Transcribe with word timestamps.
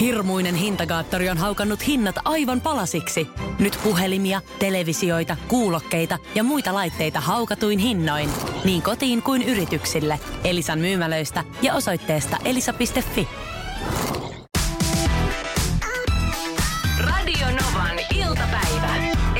Hirmuinen 0.00 0.54
hintakaattori 0.54 1.28
on 1.28 1.38
haukannut 1.38 1.86
hinnat 1.86 2.16
aivan 2.24 2.60
palasiksi. 2.60 3.28
Nyt 3.58 3.78
puhelimia, 3.84 4.40
televisioita, 4.58 5.36
kuulokkeita 5.48 6.18
ja 6.34 6.44
muita 6.44 6.74
laitteita 6.74 7.20
haukatuin 7.20 7.78
hinnoin. 7.78 8.30
Niin 8.64 8.82
kotiin 8.82 9.22
kuin 9.22 9.42
yrityksille. 9.42 10.20
Elisan 10.44 10.78
myymälöistä 10.78 11.44
ja 11.62 11.74
osoitteesta 11.74 12.36
elisa.fi. 12.44 13.28
Radio 17.00 17.46
Novan 17.46 17.98
iltapäivä. 18.14 18.94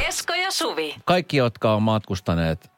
Esko 0.08 0.34
ja 0.34 0.50
Suvi. 0.50 0.94
Kaikki, 1.04 1.36
jotka 1.36 1.74
on 1.74 1.82
matkustaneet, 1.82 2.70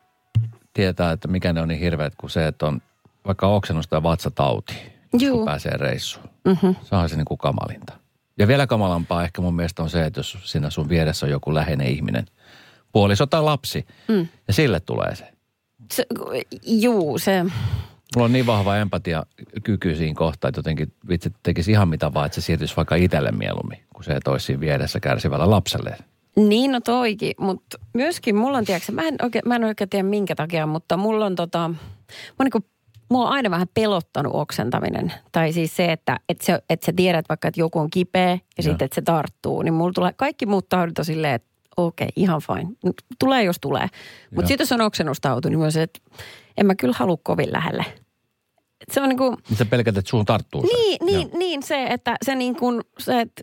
tietää, 0.73 1.13
että 1.13 1.29
mikä 1.29 1.53
ne 1.53 1.61
on 1.61 1.69
niin 1.69 1.81
hirveät 1.81 2.15
kuin 2.17 2.31
se, 2.31 2.47
että 2.47 2.67
on 2.67 2.83
vaikka 3.27 3.47
oksennusta 3.47 3.97
ja 3.97 4.03
vatsatauti, 4.03 4.75
Juu. 5.19 5.37
kun 5.37 5.47
pääsee 5.47 5.77
reissuun. 5.77 6.31
Mm-hmm. 6.45 6.75
Se 6.83 6.97
on 6.97 7.09
se 7.09 7.17
niin 7.17 7.25
kuin 7.25 7.39
kamalinta. 7.39 7.93
Ja 8.39 8.49
vielä 8.49 8.67
kamalampaa 8.67 9.25
ehkä 9.25 9.43
mun 9.43 9.55
mielestä 9.55 9.83
on 9.83 9.91
se, 9.91 10.05
että 10.05 10.21
jos 10.21 10.39
siinä 10.45 10.71
sun 10.71 10.89
vieressä 10.89 11.27
on 11.27 11.33
joku 11.33 11.55
läheinen 11.55 11.87
ihminen, 11.87 12.27
puoliso 12.93 13.27
tai 13.27 13.43
lapsi, 13.43 13.87
mm. 14.09 14.29
ja 14.49 14.55
sille 14.55 14.81
tulee 14.81 15.15
se. 15.15 15.29
Se, 15.93 16.07
juu, 16.67 17.19
se... 17.19 17.45
Mulla 18.17 18.25
on 18.25 18.33
niin 18.33 18.47
vahva 18.47 18.77
empatia 18.77 19.27
kyky 19.63 19.97
siinä 19.97 20.15
kohtaa, 20.15 20.49
että 20.49 20.59
jotenkin 20.59 20.93
vitsi 21.09 21.33
tekisi 21.43 21.71
ihan 21.71 21.89
mitä 21.89 22.15
vaan, 22.15 22.27
että 22.27 22.35
se 22.35 22.41
siirtyisi 22.41 22.77
vaikka 22.77 22.95
itselle 22.95 23.33
mieluummin, 23.33 23.79
kun 23.95 24.05
se 24.05 24.19
toisi 24.25 24.47
siinä 24.47 24.61
vieressä 24.61 25.01
kärsivällä 25.01 25.51
lapselle. 25.51 25.97
Niin, 26.37 26.73
no 26.73 26.81
toikin, 26.81 27.35
mutta 27.39 27.79
myöskin 27.95 28.37
mulla 28.37 28.59
on, 28.59 28.65
tiedätkö, 28.65 28.93
mä 28.93 29.03
en, 29.03 29.17
oikein, 29.23 29.43
mä 29.47 29.57
en 29.57 29.65
oikein 29.65 29.91
tiedä 29.91 30.09
minkä 30.09 30.35
takia, 30.35 30.67
mutta 30.67 30.97
mulla 30.97 31.27
on 31.27 31.37
tota, 31.37 31.69
mä 32.39 32.45
niin 32.45 32.51
kuin, 32.51 32.65
mua 33.11 33.27
on 33.27 33.33
aina 33.33 33.51
vähän 33.51 33.69
pelottanut 33.75 34.35
oksentaminen. 34.35 35.13
Tai 35.33 35.53
siis 35.53 35.77
se, 35.77 35.93
että, 35.93 36.21
että, 36.29 36.47
se, 36.47 36.63
että 36.71 36.87
sä 36.87 36.93
tiedät 36.97 37.29
vaikka, 37.29 37.49
että 37.49 37.61
joku 37.61 37.79
on 37.79 37.91
kipeä 37.91 38.39
ja 38.57 38.63
sitten, 38.63 38.85
että 38.85 38.95
se 38.95 39.03
tarttuu. 39.03 39.63
Niin 39.63 39.75
mulla 39.75 39.93
tulee, 39.93 40.13
kaikki 40.17 40.47
muut 40.47 40.69
taudit 40.69 40.99
on 40.99 41.05
silleen, 41.05 41.35
että 41.35 41.49
okei, 41.77 42.05
okay, 42.05 42.13
ihan 42.17 42.41
fine. 42.41 42.95
Tulee 43.19 43.43
jos 43.43 43.57
tulee. 43.61 43.87
Mutta 44.35 44.49
sitten 44.49 44.63
jos 44.65 44.73
on 44.73 44.81
oksennustautu, 44.81 45.49
niin 45.49 45.59
mä 45.59 45.71
se, 45.71 45.83
että 45.83 46.01
en 46.57 46.67
mä 46.67 46.75
kyllä 46.75 46.95
halua 46.99 47.17
kovin 47.23 47.53
lähelle. 47.53 47.85
Se 48.93 49.01
on 49.03 49.09
niin 49.09 49.19
kuin, 49.19 49.37
Mitä 49.51 49.65
pelkät, 49.65 49.97
että 49.97 50.11
suun 50.11 50.25
tarttuu 50.25 50.63
se? 50.63 50.67
niin, 50.67 50.99
niin, 51.07 51.29
Joo. 51.29 51.39
niin 51.39 51.63
se, 51.63 51.85
että 51.85 52.17
se 52.25 52.35
niin 52.35 52.57
kuin, 52.57 52.81
se, 52.99 53.21
että 53.21 53.43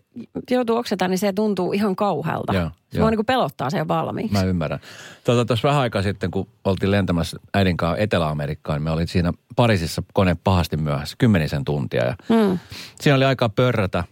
joutuu 0.50 0.76
oksentamaan, 0.76 1.10
niin 1.10 1.18
se 1.18 1.32
tuntuu 1.32 1.72
ihan 1.72 1.96
kauhealta. 1.96 2.54
Joo, 2.54 2.70
se 2.92 3.00
vaan 3.00 3.10
niin 3.10 3.18
kuin 3.18 3.26
pelottaa 3.26 3.70
se 3.70 3.78
jo 3.78 3.88
valmiiksi. 3.88 4.32
Mä 4.32 4.42
ymmärrän. 4.42 4.80
Tuota, 5.24 5.44
tuossa 5.44 5.68
vähän 5.68 5.82
aikaa 5.82 6.02
sitten, 6.02 6.30
kun 6.30 6.48
oltiin 6.64 6.90
lentämässä 6.90 7.36
äidin 7.54 7.76
kanssa 7.76 7.96
Etelä-Amerikkaan, 8.02 8.82
me 8.82 8.90
olin 8.90 9.08
siinä 9.08 9.32
Pariisissa 9.56 10.02
kone 10.14 10.36
pahasti 10.44 10.76
myöhässä, 10.76 11.16
kymmenisen 11.18 11.64
tuntia. 11.64 12.04
Ja 12.04 12.14
Mm. 12.28 12.58
Siinä 13.00 13.16
oli 13.16 13.24
aikaa 13.24 13.48
pörrätä 13.48 14.04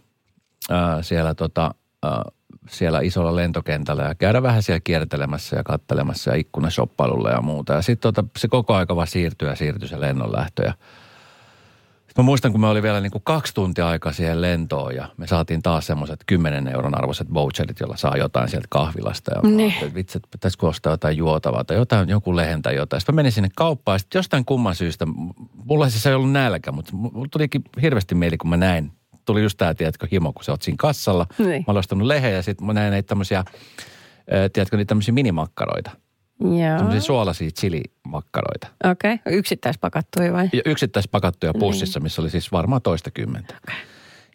ää, 0.69 1.01
siellä, 1.01 1.35
tota, 1.35 1.75
ää, 2.03 2.21
siellä 2.69 2.99
isolla 2.99 3.35
lentokentällä 3.35 4.03
ja 4.03 4.15
käydä 4.15 4.43
vähän 4.43 4.63
siellä 4.63 4.79
kiertelemässä 4.83 5.55
ja 5.55 5.63
kattelemassa 5.63 6.29
ja 6.31 6.35
ikkunashoppailulla 6.37 7.29
ja 7.29 7.41
muuta. 7.41 7.73
Ja 7.73 7.81
sitten 7.81 8.13
tota, 8.13 8.29
se 8.37 8.47
koko 8.47 8.75
aika 8.75 8.95
vaan 8.95 9.07
siirtyi 9.07 9.47
ja 9.47 9.55
siirtyi 9.55 9.89
se 9.89 9.99
lennonlähtö. 10.01 10.63
Ja 10.65 10.73
Mä 12.17 12.23
muistan, 12.23 12.51
kun 12.51 12.61
me 12.61 12.67
oli 12.67 12.83
vielä 12.83 13.01
niin 13.01 13.11
kuin 13.11 13.21
kaksi 13.23 13.53
tuntia 13.53 13.87
aikaa 13.87 14.11
siihen 14.13 14.41
lentoon 14.41 14.95
ja 14.95 15.07
me 15.17 15.27
saatiin 15.27 15.61
taas 15.61 15.87
semmoiset 15.87 16.19
10 16.25 16.67
euron 16.67 16.97
arvoiset 16.97 17.33
voucherit, 17.33 17.79
jolla 17.79 17.97
saa 17.97 18.17
jotain 18.17 18.49
sieltä 18.49 18.67
kahvilasta. 18.69 19.31
Ja 19.35 19.49
Niin. 19.49 19.73
että 19.73 19.93
vitsi, 19.93 20.17
että 20.17 20.27
pitäisikö 20.31 20.67
ostaa 20.67 20.93
jotain 20.93 21.17
juotavaa 21.17 21.63
tai 21.63 21.77
jotain, 21.77 22.09
joku 22.09 22.35
lehen 22.35 22.61
tai 22.61 22.75
jotain. 22.75 23.01
Sitten 23.01 23.15
mä 23.15 23.17
menin 23.17 23.31
sinne 23.31 23.49
kauppaan 23.55 23.95
ja 23.95 23.99
sitten 23.99 24.19
jostain 24.19 24.45
kumman 24.45 24.75
syystä, 24.75 25.05
mulla 25.65 25.89
siis 25.89 26.05
ei 26.05 26.13
ollut 26.13 26.31
nälkä, 26.31 26.71
mutta 26.71 26.91
mulla 26.95 27.27
tulikin 27.31 27.61
hirveästi 27.81 28.15
mieli, 28.15 28.37
kun 28.37 28.49
mä 28.49 28.57
näin. 28.57 28.91
Tuli 29.25 29.41
just 29.41 29.57
tää, 29.57 29.73
tiedätkö, 29.73 30.07
himo, 30.11 30.33
kun 30.33 30.43
sä 30.43 30.51
oot 30.51 30.61
siinä 30.61 30.77
kassalla. 30.79 31.25
Niin. 31.37 31.63
Mä 31.67 31.71
olin 31.71 31.79
ostanut 31.79 32.07
lehen 32.07 32.33
ja 32.33 32.41
sitten 32.41 32.67
mä 32.67 32.73
näin 32.73 32.91
näitä 32.91 33.07
tämmöisiä, 33.07 33.43
tiedätkö, 34.53 34.77
niitä 34.77 34.89
tämmöisiä 34.89 35.13
minimakkaroita. 35.13 35.91
Joo. 36.39 36.77
Tämmöisiä 36.77 37.01
suolaisia 37.01 37.49
chilimakkaroita. 37.49 38.67
Okei. 38.91 39.13
Okay. 39.13 39.33
Yksittäispakattuja 39.37 40.33
vai? 40.33 40.49
Ja 40.53 40.61
yksittäispakattuja 40.65 41.53
pussissa, 41.53 41.99
missä 41.99 42.21
oli 42.21 42.29
siis 42.29 42.51
varmaan 42.51 42.81
toista 42.81 43.11
kymmentä. 43.11 43.55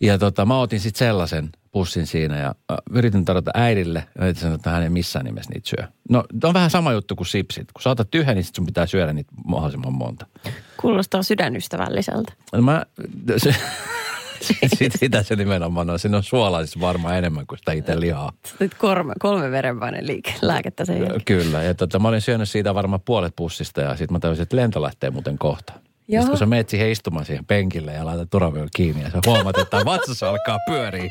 Ja 0.00 0.18
tota, 0.18 0.46
mä 0.46 0.58
otin 0.58 0.80
sitten 0.80 0.98
sellaisen 0.98 1.50
pussin 1.72 2.06
siinä 2.06 2.38
ja 2.38 2.54
äh, 2.72 2.76
yritin 2.90 3.24
tarjota 3.24 3.50
äidille. 3.54 4.04
Ja 4.18 4.24
äiti 4.24 4.40
sanoi, 4.40 4.54
että 4.54 4.70
hän 4.70 4.82
ei 4.82 4.88
missään 4.88 5.24
nimessä 5.24 5.50
niitä 5.54 5.68
syö. 5.68 5.88
No, 6.08 6.24
on 6.44 6.54
vähän 6.54 6.70
sama 6.70 6.92
juttu 6.92 7.16
kuin 7.16 7.26
sipsit. 7.26 7.72
Kun 7.72 7.82
sä 7.82 7.90
otat 7.90 8.14
yhden, 8.14 8.34
niin 8.34 8.44
sit 8.44 8.54
sun 8.54 8.66
pitää 8.66 8.86
syödä 8.86 9.12
niitä 9.12 9.32
mahdollisimman 9.46 9.94
monta. 9.94 10.26
Kuulostaa 10.76 11.22
sydänystävälliseltä. 11.22 12.32
No 12.52 12.62
mä, 12.62 12.86
se, 13.36 13.54
sit, 14.78 14.92
sitä 14.98 15.22
se 15.22 15.36
nimenomaan 15.36 15.90
on. 15.90 15.98
Siinä 15.98 16.16
on 16.16 16.22
suolaa 16.22 16.66
siis 16.66 16.80
varmaan 16.80 17.18
enemmän 17.18 17.46
kuin 17.46 17.58
sitä 17.58 17.72
itse 17.72 18.00
lihaa. 18.00 18.32
Nyt 18.60 18.74
kolme, 18.74 19.14
kolme 19.18 19.50
verenpaine 19.50 20.06
liike, 20.06 20.34
lääkettä 20.42 20.84
sen 20.84 20.98
jälkeen. 20.98 21.22
Kyllä. 21.24 21.62
Ja 21.62 21.74
tota, 21.74 21.98
mä 21.98 22.08
olin 22.08 22.20
syönyt 22.20 22.48
siitä 22.48 22.74
varmaan 22.74 23.00
puolet 23.00 23.32
pussista 23.36 23.80
ja 23.80 23.96
sitten 23.96 24.12
mä 24.12 24.18
tajusin, 24.18 24.42
että 24.42 24.56
lento 24.56 24.82
lähtee 24.82 25.10
muuten 25.10 25.38
kohta. 25.38 25.72
Joo. 26.08 26.22
Sitten 26.22 26.30
kun 26.30 26.38
sä 26.38 26.46
meet 26.46 26.68
siihen 26.68 26.90
istumaan 26.90 27.24
siihen 27.24 27.46
penkille 27.46 27.92
ja 27.92 28.06
laitat 28.06 28.30
turvavyön 28.30 28.68
kiinni 28.76 29.02
ja 29.02 29.10
sä 29.10 29.20
huomaat, 29.26 29.58
että 29.58 29.84
vatsassa 29.84 30.28
alkaa 30.28 30.58
pyöriä. 30.66 31.10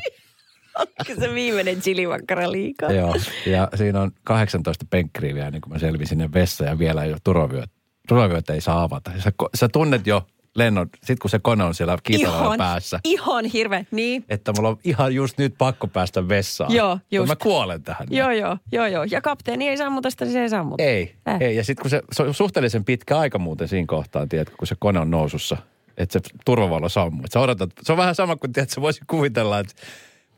Onko 0.78 1.20
se 1.20 1.34
viimeinen 1.34 1.80
chilivakkara 1.80 2.52
liikaa? 2.52 2.92
Joo, 2.92 3.14
ja 3.46 3.68
siinä 3.74 4.00
on 4.00 4.10
18 4.24 4.86
penkkiriviä, 4.90 5.50
niin 5.50 5.60
kuin 5.60 5.72
mä 5.72 5.78
selvisin 5.78 6.08
sinne 6.08 6.32
vessaan 6.32 6.70
ja 6.70 6.78
vielä 6.78 7.00
ole 7.00 7.16
turvavyöt. 7.24 7.70
Turvavyöt 8.08 8.50
ei 8.50 8.60
saa 8.60 8.82
avata. 8.82 9.10
Sä, 9.18 9.32
sä 9.54 9.68
tunnet 9.68 10.06
jo 10.06 10.26
lennon, 10.54 10.88
sit 11.04 11.18
kun 11.18 11.30
se 11.30 11.38
kone 11.38 11.64
on 11.64 11.74
siellä 11.74 11.98
kiitolla 12.02 12.56
päässä, 12.58 13.00
Ihan 13.04 13.44
hirveä. 13.44 13.84
Niin. 13.90 14.24
että 14.28 14.52
mulla 14.56 14.68
on 14.68 14.78
ihan 14.84 15.14
just 15.14 15.38
nyt 15.38 15.54
pakko 15.58 15.86
päästä 15.86 16.28
vessaan. 16.28 16.72
Joo, 16.72 16.98
just. 17.10 17.28
Mä 17.28 17.36
kuolen 17.36 17.82
tähän. 17.82 18.06
Joo, 18.10 18.30
joo, 18.30 18.56
joo, 18.72 18.86
joo. 18.86 19.04
Ja 19.04 19.20
kapteeni 19.20 19.68
ei 19.68 19.76
sammuta 19.76 20.10
sitä, 20.10 20.24
niin 20.24 20.32
se 20.32 20.42
ei 20.42 20.48
sammuta. 20.48 20.82
Ei, 20.82 21.14
Äh. 21.28 21.36
ei. 21.40 21.56
Ja 21.56 21.64
sitten 21.64 21.82
kun 21.82 21.90
se, 21.90 22.02
se 22.12 22.22
on 22.22 22.34
suhteellisen 22.34 22.84
pitkä 22.84 23.18
aika 23.18 23.38
muuten 23.38 23.68
siinä 23.68 23.86
kohtaa, 23.86 24.26
tiedätkö, 24.26 24.56
kun 24.58 24.66
se 24.66 24.76
kone 24.78 24.98
on 25.00 25.10
nousussa, 25.10 25.56
että 25.96 26.12
se 26.12 26.34
turvavalo 26.44 26.88
sammuu. 26.88 27.24
Et 27.24 27.32
Sä 27.32 27.40
odotat, 27.40 27.70
se 27.82 27.92
on 27.92 27.98
vähän 27.98 28.14
sama 28.14 28.36
kuin, 28.36 28.52
tiedätkö, 28.52 28.80
voisi 28.80 29.00
kuvitella, 29.06 29.58
että 29.58 29.72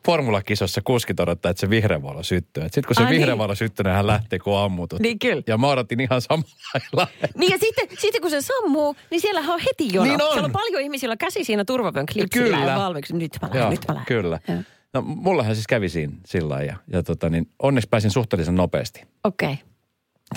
formulakisossa 0.07 0.81
kuskit 0.85 1.21
odottaa, 1.21 1.51
että 1.51 1.61
se 1.61 1.71
vihreä 1.71 2.03
valo 2.03 2.23
syttyy. 2.23 2.63
Sitten 2.63 2.85
kun 2.87 2.97
se 2.97 3.03
Ai 3.03 3.11
vihreä 3.11 3.35
niin. 3.35 3.39
valo 3.39 3.55
syttyy, 3.55 3.85
niin 3.85 3.95
hän 3.95 4.07
lähtee 4.07 4.39
kuin 4.39 4.57
ammutut. 4.57 5.01
Niin 5.01 5.19
kyllä. 5.19 5.43
Ja 5.47 5.59
mä 5.59 5.69
odotin 5.69 6.01
ihan 6.01 6.21
samalla. 6.21 7.09
Niin 7.39 7.53
ja 7.53 7.59
sitten, 7.59 7.89
sitten 7.99 8.21
kun 8.21 8.31
se 8.31 8.41
sammuu, 8.41 8.97
niin 9.11 9.21
siellä 9.21 9.41
on 9.41 9.61
heti 9.61 9.95
jono. 9.95 10.11
Niin 10.11 10.23
on. 10.23 10.33
Siellä 10.33 10.47
on 10.47 10.53
paljon 10.53 11.11
on 11.11 11.19
käsi 11.19 11.45
siinä 11.45 11.65
turvavyön 11.65 12.07
klipsillä 12.07 12.57
Kyllä. 12.57 12.73
ja 12.73 12.79
valmiiksi. 12.79 13.17
Nyt 13.17 13.33
mä 13.43 13.49
lähden, 13.49 13.61
Joo, 13.61 13.71
nyt 13.71 13.81
mä 13.89 13.95
lähden. 13.95 14.07
Kyllä. 14.07 14.41
Joo. 14.49 14.59
No, 14.95 15.03
mullahan 15.03 15.55
siis 15.55 15.67
kävi 15.67 15.89
siinä 15.89 16.13
sillä 16.27 16.63
ja, 16.63 16.77
ja 16.93 17.03
tota, 17.03 17.31
niin 17.31 17.51
onneksi 17.63 17.89
pääsin 17.89 18.11
suhteellisen 18.11 18.55
nopeasti 18.55 19.03
Okei. 19.25 19.53
Okay. 19.53 19.57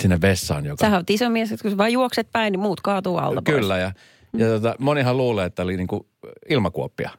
sinne 0.00 0.20
vessaan, 0.20 0.66
joka... 0.66 0.84
Sähän 0.84 0.98
oot 0.98 1.10
iso 1.10 1.30
mies, 1.30 1.52
että 1.52 1.62
kun 1.62 1.70
sä 1.70 1.76
vaan 1.76 1.92
juokset 1.92 2.28
päin, 2.32 2.52
niin 2.52 2.60
muut 2.60 2.80
kaatuu 2.80 3.16
alta 3.16 3.42
pois. 3.42 3.56
Kyllä, 3.56 3.78
ja, 3.78 3.92
ja 4.36 4.46
tota, 4.46 4.74
monihan 4.78 5.16
luulee, 5.16 5.46
että 5.46 5.62
oli 5.62 5.76
niinku 5.76 6.06
ilmakuoppia. 6.48 7.10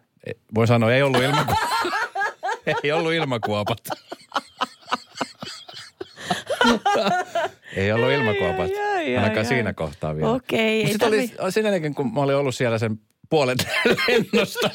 Voin 0.56 0.68
sanoa, 0.68 0.94
ei 0.94 1.02
ollut 1.02 1.24
ilmakuoppia. 1.24 2.00
ei 2.84 2.92
ollut 2.92 3.14
ilmakuopat. 3.14 3.78
ei 7.76 7.92
ollut 7.92 8.12
ilmakuopat. 8.12 8.72
Ai, 8.72 8.96
ai, 8.96 9.18
Ainakaan 9.18 9.38
ai, 9.38 9.46
siinä 9.46 9.74
kohtaa 9.74 10.16
vielä. 10.16 10.32
Okei, 10.32 10.60
ei 10.60 10.84
Mut 10.84 10.92
sit 10.92 11.04
oli, 11.04 11.32
sen 11.50 11.66
jälkeen, 11.66 11.96
kun 11.96 12.14
mä 12.14 12.22
olin 12.22 12.36
ollut 12.36 12.56
siellä 12.56 12.78
sen 12.78 13.00
puolet 13.30 13.58
lennosta. 14.08 14.70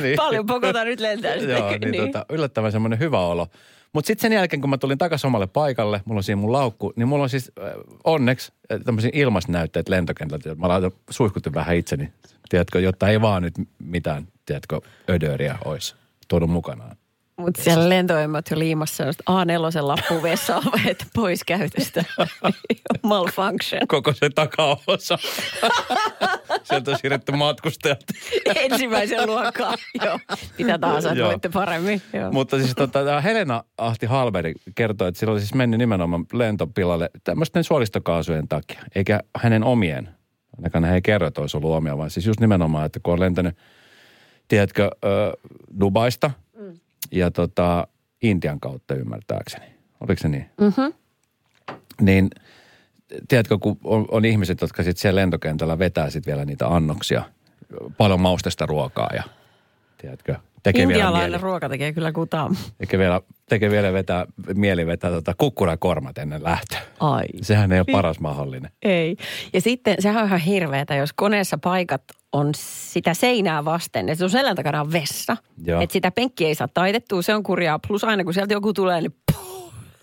niin, 0.00 0.16
Paljon 0.16 0.46
pokota 0.46 0.84
nyt 0.84 1.00
lentää 1.00 1.38
sitten. 1.38 1.56
Joo, 1.56 1.70
niin, 1.70 1.80
niin. 1.80 2.04
Tota, 2.04 2.26
yllättävän 2.28 2.72
semmoinen 2.72 2.98
hyvä 2.98 3.20
olo. 3.20 3.46
Mutta 3.92 4.06
sitten 4.06 4.22
sen 4.22 4.36
jälkeen, 4.36 4.60
kun 4.60 4.70
mä 4.70 4.78
tulin 4.78 4.98
takaisin 4.98 5.26
omalle 5.26 5.46
paikalle, 5.46 6.02
mulla 6.04 6.18
on 6.18 6.22
siinä 6.22 6.40
mun 6.40 6.52
laukku, 6.52 6.92
niin 6.96 7.08
mulla 7.08 7.22
on 7.22 7.30
siis 7.30 7.52
äh, 7.62 7.72
onneksi 8.04 8.52
äh, 8.72 8.80
tämmöisiä 8.84 9.10
ilmasnäytteet 9.14 9.88
lentokentältä. 9.88 10.54
Mä 10.54 10.68
laitan, 10.68 10.90
suihkutin 11.10 11.54
vähän 11.54 11.76
itseni, 11.76 12.12
tiedätkö, 12.48 12.80
jotta 12.80 13.08
ei 13.08 13.20
vaan 13.20 13.42
nyt 13.42 13.54
mitään, 13.78 14.28
tiedätkö, 14.46 14.80
ödöriä 15.10 15.58
olisi 15.64 15.94
tuonut 16.28 16.50
mukanaan. 16.50 16.96
Mutta 17.36 17.62
siellä 17.62 17.88
lentoemot 17.88 18.50
jo 18.50 18.58
liimassa 18.58 18.96
sellaista 18.96 19.24
A4 19.30 19.86
lappu 19.86 20.22
vessaan, 20.22 20.62
että 20.90 21.06
pois 21.14 21.44
käytöstä. 21.44 22.04
Malfunction. 23.02 23.80
Koko 23.88 24.12
se 24.12 24.30
takaosa. 24.30 25.18
Sieltä 26.62 26.90
on 26.90 26.98
siirretty 26.98 27.32
matkustajat. 27.32 27.98
Ensimmäisen 28.56 29.26
luokkaan. 29.26 29.78
Joo. 30.04 30.18
Mitä 30.58 30.78
tahansa, 30.78 31.12
Joo. 31.12 31.28
voitte 31.28 31.48
paremmin. 31.48 32.02
Joo. 32.12 32.32
Mutta 32.32 32.58
siis 32.58 32.74
tota, 32.74 33.20
Helena 33.20 33.64
Ahti 33.78 34.06
Halberi 34.06 34.54
kertoi, 34.74 35.08
että 35.08 35.20
sillä 35.20 35.32
oli 35.32 35.40
siis 35.40 35.54
mennyt 35.54 35.78
nimenomaan 35.78 36.24
lentopilalle 36.32 37.10
tämmöisten 37.24 37.64
suolistokaasujen 37.64 38.48
takia, 38.48 38.82
eikä 38.94 39.20
hänen 39.38 39.64
omien. 39.64 40.08
Ainakaan 40.56 40.84
hän 40.84 40.94
ei 40.94 41.02
kerro, 41.02 41.26
että 41.26 41.40
olisi 41.40 41.56
ollut 41.56 41.70
omia, 41.70 41.98
vaan 41.98 42.10
siis 42.10 42.26
just 42.26 42.40
nimenomaan, 42.40 42.86
että 42.86 43.00
kun 43.02 43.12
on 43.12 43.20
lentänyt, 43.20 43.56
tiedätkö, 44.48 44.90
Dubaista 45.80 46.30
mm. 46.58 46.78
ja 47.12 47.30
tota, 47.30 47.86
Intian 48.22 48.60
kautta 48.60 48.94
ymmärtääkseni. 48.94 49.66
Oliko 50.00 50.22
se 50.22 50.28
niin? 50.28 50.50
Mhm. 50.60 50.92
Niin 52.00 52.30
tiedätkö, 53.28 53.58
kun 53.58 53.78
on, 53.84 54.06
on 54.10 54.24
ihmiset, 54.24 54.60
jotka 54.60 54.82
sitten 54.82 55.00
siellä 55.00 55.20
lentokentällä 55.20 55.78
vetää 55.78 56.10
sitten 56.10 56.32
vielä 56.32 56.44
niitä 56.44 56.68
annoksia, 56.68 57.22
paljon 57.96 58.20
maustesta 58.20 58.66
ruokaa 58.66 59.10
ja 59.14 59.22
tiedätkö? 59.96 60.36
Tekee 60.62 60.88
vielä, 60.88 61.18
mieli, 61.18 61.38
ruoka 61.38 61.68
tekee 61.68 61.92
kyllä 61.92 62.12
kutaa. 62.12 62.50
tekee 62.78 62.98
vielä, 62.98 63.20
tekee 63.48 63.70
vielä 63.70 63.92
vetää, 63.92 64.26
mieli 64.54 64.86
vetää 64.86 65.10
tota 65.10 65.34
kukkurakormat 65.38 66.18
ennen 66.18 66.44
lähtöä. 66.44 66.80
Ai. 67.00 67.24
Sehän 67.42 67.72
ei 67.72 67.80
ole 67.80 67.86
paras 67.92 68.20
mahdollinen. 68.20 68.70
Ei. 68.82 69.16
Ja 69.52 69.60
sitten 69.60 69.96
sehän 69.98 70.22
on 70.22 70.28
ihan 70.28 70.40
hirveetä, 70.40 70.94
jos 70.94 71.12
koneessa 71.12 71.58
paikat 71.58 72.02
on 72.32 72.50
sitä 72.54 73.14
seinää 73.14 73.64
vasten, 73.64 74.08
että 74.08 74.18
sun 74.18 74.30
selän 74.30 74.56
takana 74.56 74.80
on 74.80 74.92
vessa. 74.92 75.36
Että 75.80 75.92
sitä 75.92 76.10
penkkiä 76.10 76.48
ei 76.48 76.54
saa 76.54 76.68
taitettua, 76.74 77.22
se 77.22 77.34
on 77.34 77.42
kurjaa. 77.42 77.80
Plus 77.88 78.04
aina 78.04 78.24
kun 78.24 78.34
sieltä 78.34 78.54
joku 78.54 78.72
tulee, 78.72 79.00
niin 79.00 79.14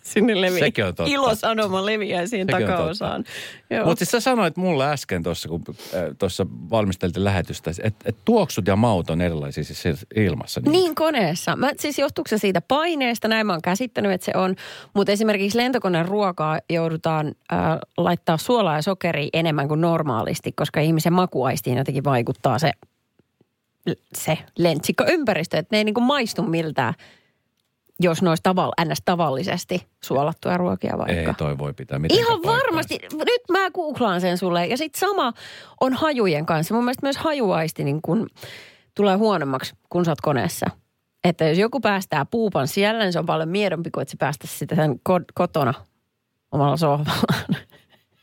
sinne 0.03 0.41
leviää. 0.41 0.59
Sekin 0.59 0.85
on 0.85 0.95
totta. 0.95 1.11
Ilosanoma 1.11 1.85
leviää 1.85 2.27
siihen 2.27 2.47
Sekin 2.51 2.67
takaosaan. 2.67 3.23
Joo. 3.69 3.85
Mutta 3.85 3.99
siis 3.99 4.11
sä 4.11 4.19
sanoit 4.19 4.57
mulle 4.57 4.91
äsken 4.91 5.23
tuossa, 5.23 5.49
kun 5.49 5.63
äh, 5.69 6.03
tuossa 6.19 6.45
valmisteltiin 6.69 7.23
lähetystä, 7.23 7.71
että 7.83 8.09
et 8.09 8.15
tuoksut 8.25 8.67
ja 8.67 8.75
maut 8.75 9.09
on 9.09 9.21
erilaisia 9.21 9.63
siis 9.63 10.05
ilmassa. 10.15 10.61
Niin 10.65 10.95
koneessa. 10.95 11.55
Mä, 11.55 11.71
siis 11.79 11.99
johtuuko 11.99 12.27
se 12.27 12.37
siitä 12.37 12.61
paineesta, 12.61 13.27
näin 13.27 13.47
mä 13.47 13.53
oon 13.53 13.61
käsittänyt, 13.61 14.11
että 14.11 14.25
se 14.25 14.31
on. 14.35 14.55
Mutta 14.93 15.11
esimerkiksi 15.11 15.57
lentokoneen 15.57 16.07
ruokaa 16.07 16.59
joudutaan 16.69 17.27
äh, 17.53 17.59
laittaa 17.97 18.37
suolaa 18.37 18.75
ja 18.75 18.81
sokeria 18.81 19.29
enemmän 19.33 19.67
kuin 19.67 19.81
normaalisti, 19.81 20.51
koska 20.51 20.79
ihmisen 20.79 21.13
makuaistiin 21.13 21.77
jotenkin 21.77 22.03
vaikuttaa 22.03 22.59
se, 22.59 22.71
se 24.15 24.37
lentsikkoympäristö. 24.57 25.57
Että 25.57 25.75
ne 25.75 25.77
ei 25.77 25.83
niinku 25.83 26.01
maistu 26.01 26.41
miltään, 26.41 26.93
jos 27.99 28.21
ne 28.21 28.29
olisi 28.29 28.43
taval, 28.43 28.71
ns. 28.85 29.01
tavallisesti 29.05 29.87
suolattuja 30.03 30.57
ruokia 30.57 30.97
vaikka. 30.97 31.13
Ei 31.13 31.33
toi 31.37 31.57
voi 31.57 31.73
pitää 31.73 31.99
mitenkään 31.99 32.25
Ihan 32.27 32.41
paikkaansa. 32.41 32.65
varmasti. 32.65 32.99
Nyt 33.13 33.41
mä 33.51 33.71
googlaan 33.71 34.21
sen 34.21 34.37
sulle. 34.37 34.65
Ja 34.67 34.77
sitten 34.77 34.99
sama 34.99 35.33
on 35.81 35.93
hajujen 35.93 36.45
kanssa. 36.45 36.73
Mun 36.73 36.83
mielestä 36.83 37.05
myös 37.05 37.17
hajuaisti 37.17 37.83
niin 37.83 38.01
kun 38.01 38.29
tulee 38.95 39.15
huonommaksi, 39.15 39.73
kun 39.89 40.05
sä 40.05 40.11
oot 40.11 40.21
koneessa. 40.21 40.65
Että 41.23 41.45
jos 41.45 41.57
joku 41.57 41.79
päästää 41.79 42.25
puupan 42.31 42.67
siellä, 42.67 43.03
niin 43.03 43.13
se 43.13 43.19
on 43.19 43.25
paljon 43.25 43.49
miedompi 43.49 43.91
kuin 43.91 44.01
että 44.01 44.11
se 44.11 44.17
päästäisi 44.17 44.57
sitä 44.57 44.75
sen 44.75 44.91
ko- 44.91 45.25
kotona 45.33 45.73
omalla 46.51 46.77
sohvallaan. 46.77 47.45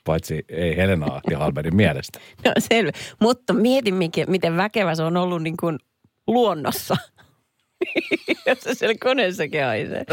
Paitsi 0.05 0.45
ei 0.49 0.77
Helena 0.77 1.07
Ahti 1.15 1.35
Halberin 1.35 1.77
mielestä. 1.77 2.19
No 2.45 2.53
selvä. 2.59 2.91
Mutta 3.21 3.53
mietin, 3.53 3.95
mikä, 3.95 4.25
miten 4.27 4.57
väkevä 4.57 4.95
se 4.95 5.03
on 5.03 5.17
ollut 5.17 5.43
niin 5.43 5.57
kuin 5.61 5.79
luonnossa. 6.27 6.97
jos 8.47 8.61
se 8.61 8.75
siellä 8.75 8.95
koneessakin 9.03 9.65
haisee. 9.65 10.05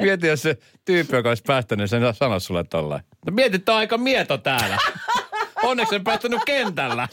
Mieti, 0.00 0.26
jos 0.26 0.42
se 0.42 0.58
tyyppi, 0.84 1.16
joka 1.16 1.28
olisi 1.28 1.42
päästänyt 1.46 1.90
sen 1.90 2.14
sanoa 2.14 2.38
sulle 2.38 2.64
tollain. 2.64 3.02
No 3.26 3.32
mieti, 3.32 3.56
että 3.56 3.72
on 3.72 3.78
aika 3.78 3.98
mieto 3.98 4.38
täällä. 4.38 4.78
Onneksi 5.62 5.94
en 5.94 6.04
päästänyt 6.04 6.40
kentällä. 6.46 7.08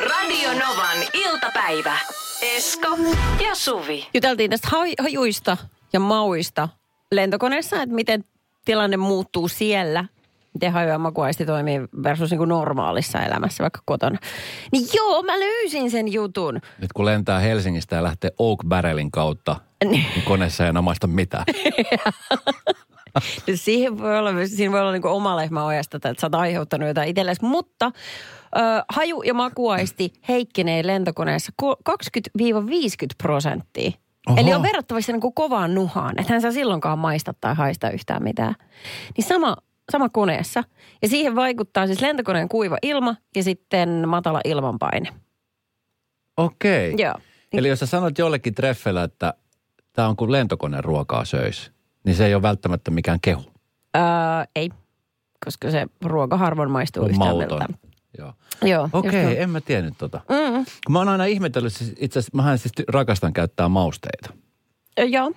Radio 0.00 0.52
Novan 0.52 0.98
iltapäivä. 1.12 1.98
Esko 2.42 2.88
ja 3.48 3.54
Suvi. 3.54 4.06
Juteltiin 4.14 4.50
tästä 4.50 4.68
haj- 4.68 5.02
hajuista 5.02 5.56
ja 5.92 6.00
mauista 6.00 6.68
lentokoneessa, 7.12 7.82
että 7.82 7.94
miten 7.94 8.24
tilanne 8.64 8.96
muuttuu 8.96 9.48
siellä. 9.48 10.04
Miten 10.56 10.72
haju 10.72 10.88
ja 10.88 10.98
makuaisti 10.98 11.46
toimii 11.46 11.80
versus 12.02 12.30
niin 12.30 12.38
kuin 12.38 12.48
normaalissa 12.48 13.22
elämässä, 13.22 13.62
vaikka 13.62 13.80
kotona. 13.84 14.18
Niin 14.72 14.86
joo, 14.94 15.22
mä 15.22 15.40
löysin 15.40 15.90
sen 15.90 16.12
jutun. 16.12 16.60
Nyt 16.78 16.92
kun 16.92 17.04
lentää 17.04 17.40
Helsingistä 17.40 17.96
ja 17.96 18.02
lähtee 18.02 18.30
Oak 18.38 18.58
Barrelin 18.68 19.10
kautta, 19.10 19.56
niin 19.84 20.04
koneessa 20.24 20.64
ei 20.64 20.70
enää 20.70 20.82
maista 20.82 21.06
mitään. 21.06 21.44
Siihen 23.54 23.98
voi 23.98 24.18
olla, 24.18 24.30
siinä 24.46 24.72
voi 24.72 24.80
olla 24.80 24.92
niin 24.92 25.02
kuin 25.02 25.12
oma 25.12 25.36
lehmä 25.36 25.64
ojasta, 25.64 25.96
että 25.96 26.14
sä 26.18 26.26
oot 26.26 26.34
aiheuttanut 26.34 26.88
jotain 26.88 27.08
itsellesi. 27.08 27.44
Mutta 27.44 27.86
ö, 28.56 28.60
haju 28.88 29.22
ja 29.22 29.34
makuaisti 29.34 30.12
heikkenee 30.28 30.86
lentokoneessa 30.86 31.52
ko- 31.62 31.92
20-50 32.40 32.42
prosenttia. 33.22 33.90
Oho. 34.28 34.40
Eli 34.40 34.54
on 34.54 34.62
verrattavissa 34.62 35.12
niin 35.12 35.20
kuin 35.20 35.34
kovaan 35.34 35.74
nuhaan. 35.74 36.20
Että 36.20 36.32
hän 36.32 36.42
saa 36.42 36.52
silloinkaan 36.52 36.98
maista 36.98 37.34
tai 37.40 37.54
haista 37.54 37.90
yhtään 37.90 38.22
mitään. 38.22 38.54
Niin 39.16 39.24
sama, 39.24 39.56
sama 39.92 40.08
koneessa. 40.08 40.64
Ja 41.02 41.08
siihen 41.08 41.34
vaikuttaa 41.36 41.86
siis 41.86 42.00
lentokoneen 42.00 42.48
kuiva 42.48 42.76
ilma 42.82 43.16
ja 43.36 43.42
sitten 43.42 44.08
matala 44.08 44.40
ilmanpaine. 44.44 45.08
Okei. 46.36 46.94
Joo. 46.98 47.14
Eli 47.52 47.68
jos 47.68 47.78
sä 47.80 47.86
sanot 47.86 48.18
jollekin 48.18 48.54
treffellä, 48.54 49.02
että 49.02 49.34
tämä 49.92 50.08
on 50.08 50.16
kuin 50.16 50.32
lentokoneen 50.32 50.84
ruokaa 50.84 51.24
söis, 51.24 51.70
niin 52.04 52.16
se 52.16 52.26
ei 52.26 52.34
ole 52.34 52.42
välttämättä 52.42 52.90
mikään 52.90 53.18
kehu. 53.22 53.42
Öö, 53.96 54.02
ei, 54.56 54.70
koska 55.44 55.70
se 55.70 55.86
ruoka 56.04 56.36
harvoin 56.36 56.70
maistuu 56.70 57.02
On 57.04 57.10
yhtään 57.10 57.28
mauton. 57.36 57.48
miltään. 57.48 57.74
Joo. 58.18 58.32
Joo, 58.62 58.88
Okei, 58.92 59.22
noin. 59.24 59.38
en 59.38 59.50
mä 59.50 59.60
tiennyt 59.60 59.94
tota. 59.98 60.20
Mm, 60.28 60.64
Kun 60.86 60.92
mä 60.92 60.98
oon 60.98 61.08
aina 61.08 61.24
ihmetellyt, 61.24 61.72
siis 61.72 61.92
itse 61.98 62.18
asiassa 62.18 62.36
mähän 62.36 62.58
siis 62.58 62.72
rakastan 62.88 63.32
käyttää 63.32 63.68
mausteita. 63.68 64.30
Joo. 65.08 65.32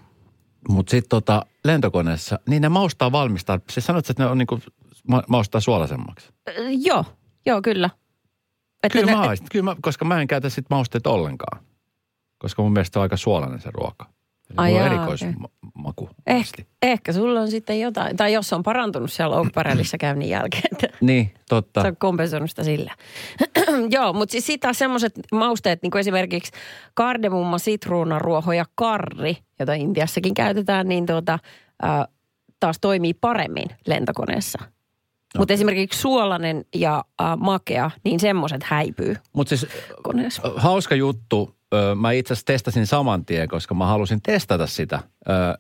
Mutta 0.68 0.92
sitten 0.92 1.10
tota, 1.10 1.46
lentokoneessa, 1.64 2.40
niin 2.50 2.62
ne 2.62 2.70
maustaa 2.70 3.12
valmistaa. 3.12 3.60
Siis 3.70 3.86
sanot, 3.86 4.10
että 4.10 4.24
ne 4.24 4.30
on 4.30 4.38
niinku, 4.38 4.60
ma- 5.08 5.24
maustaa 5.28 5.62
suolaisemmaksi. 5.62 6.34
Joo, 6.82 7.06
joo 7.46 7.62
kyllä. 7.62 7.90
Että 8.84 9.00
Kyllä 9.00 9.12
ne- 9.12 9.18
mä, 9.18 9.26
haistan, 9.26 9.48
kyllä 9.52 9.64
mä, 9.66 9.76
koska 9.82 10.06
mä 10.06 10.22
en 10.22 10.28
käytä 10.28 10.50
sit 10.50 10.66
mausteita 10.70 11.10
ollenkaan. 11.10 11.64
Koska 12.40 12.62
mun 12.62 12.74
mielestä 12.74 13.00
on 13.00 13.04
aika 13.04 13.18
suolainen 13.18 13.62
se 13.62 13.70
ruoka. 13.74 14.06
Ai 14.58 14.72
on 14.74 14.78
jaa, 14.78 14.86
erikoismaku. 14.86 16.10
Eh, 16.28 16.48
ehkä 16.82 17.14
sulla 17.14 17.42
on 17.42 17.52
sitten 17.52 17.80
jotain, 17.80 18.18
tai 18.18 18.34
jos 18.34 18.50
se 18.50 18.56
on 18.56 18.64
parantunut 18.64 19.12
siellä 19.12 19.36
Oakbarrelissa 19.36 19.98
käynnin 20.08 20.30
jälkeen, 20.30 20.64
että 20.72 20.88
Niin, 21.02 21.34
totta. 21.50 21.82
sä 21.82 21.88
oot 21.88 21.96
kompensoinut 22.00 22.50
sitä 22.50 22.64
sillä. 22.64 22.96
Joo, 23.96 24.14
mutta 24.14 24.32
siis 24.32 24.46
siitä 24.46 24.74
semmoiset 24.74 25.20
mausteet, 25.32 25.82
niin 25.82 25.92
kuin 25.92 26.00
esimerkiksi 26.00 26.52
kardemumma, 26.94 27.58
sitruuna, 27.58 28.20
ruoho 28.20 28.54
ja 28.54 28.66
karri, 28.76 29.38
jota 29.60 29.74
Intiassakin 29.74 30.34
käytetään, 30.34 30.88
niin 30.88 31.06
tuota, 31.06 31.40
ää, 31.82 32.08
taas 32.60 32.78
toimii 32.82 33.14
paremmin 33.14 33.68
lentokoneessa. 33.88 34.60
Mutta 35.38 35.54
esimerkiksi 35.54 36.00
suolainen 36.00 36.66
ja 36.76 37.04
ää, 37.20 37.36
makea, 37.36 37.92
niin 38.04 38.20
semmoiset 38.20 38.64
häipyy 38.64 39.16
Mutta 39.34 39.50
siis 39.58 39.72
koneessa. 40.04 40.42
hauska 40.56 40.96
juttu. 40.96 41.59
Ö, 41.74 41.96
Mä 41.96 42.12
itse 42.12 42.34
asiassa 42.34 42.46
testasin 42.46 42.88
saman 42.88 43.26
tien, 43.26 43.48
koska 43.50 43.74
mä 43.76 43.86
halusin 43.86 44.22
testata 44.22 44.68
sitä. 44.68 45.00
Ö, 45.30 45.58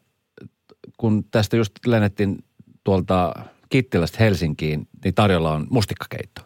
Kun 0.97 1.23
tästä 1.31 1.57
just 1.57 1.71
lennettiin 1.85 2.43
tuolta 2.83 3.33
Kittilästä 3.69 4.17
Helsinkiin, 4.19 4.87
niin 5.03 5.13
tarjolla 5.13 5.51
on 5.53 5.67
mustikkakeitto. 5.69 6.41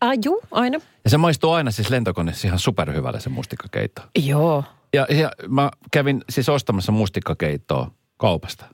Ah, 0.00 0.12
juu, 0.24 0.42
aina. 0.50 0.78
Ja 1.04 1.10
se 1.10 1.18
maistuu 1.18 1.50
aina 1.52 1.70
siis 1.70 1.90
lentokoneessa 1.90 2.48
ihan 2.48 2.58
superhyvälle 2.58 3.20
se 3.20 3.28
mustikkakeitto. 3.30 4.02
Joo. 4.24 4.64
Ja, 4.94 5.06
ja 5.10 5.30
mä 5.48 5.70
kävin 5.92 6.24
siis 6.30 6.48
ostamassa 6.48 6.92
mustikkakeittoa 6.92 7.90
kaupasta. 8.16 8.64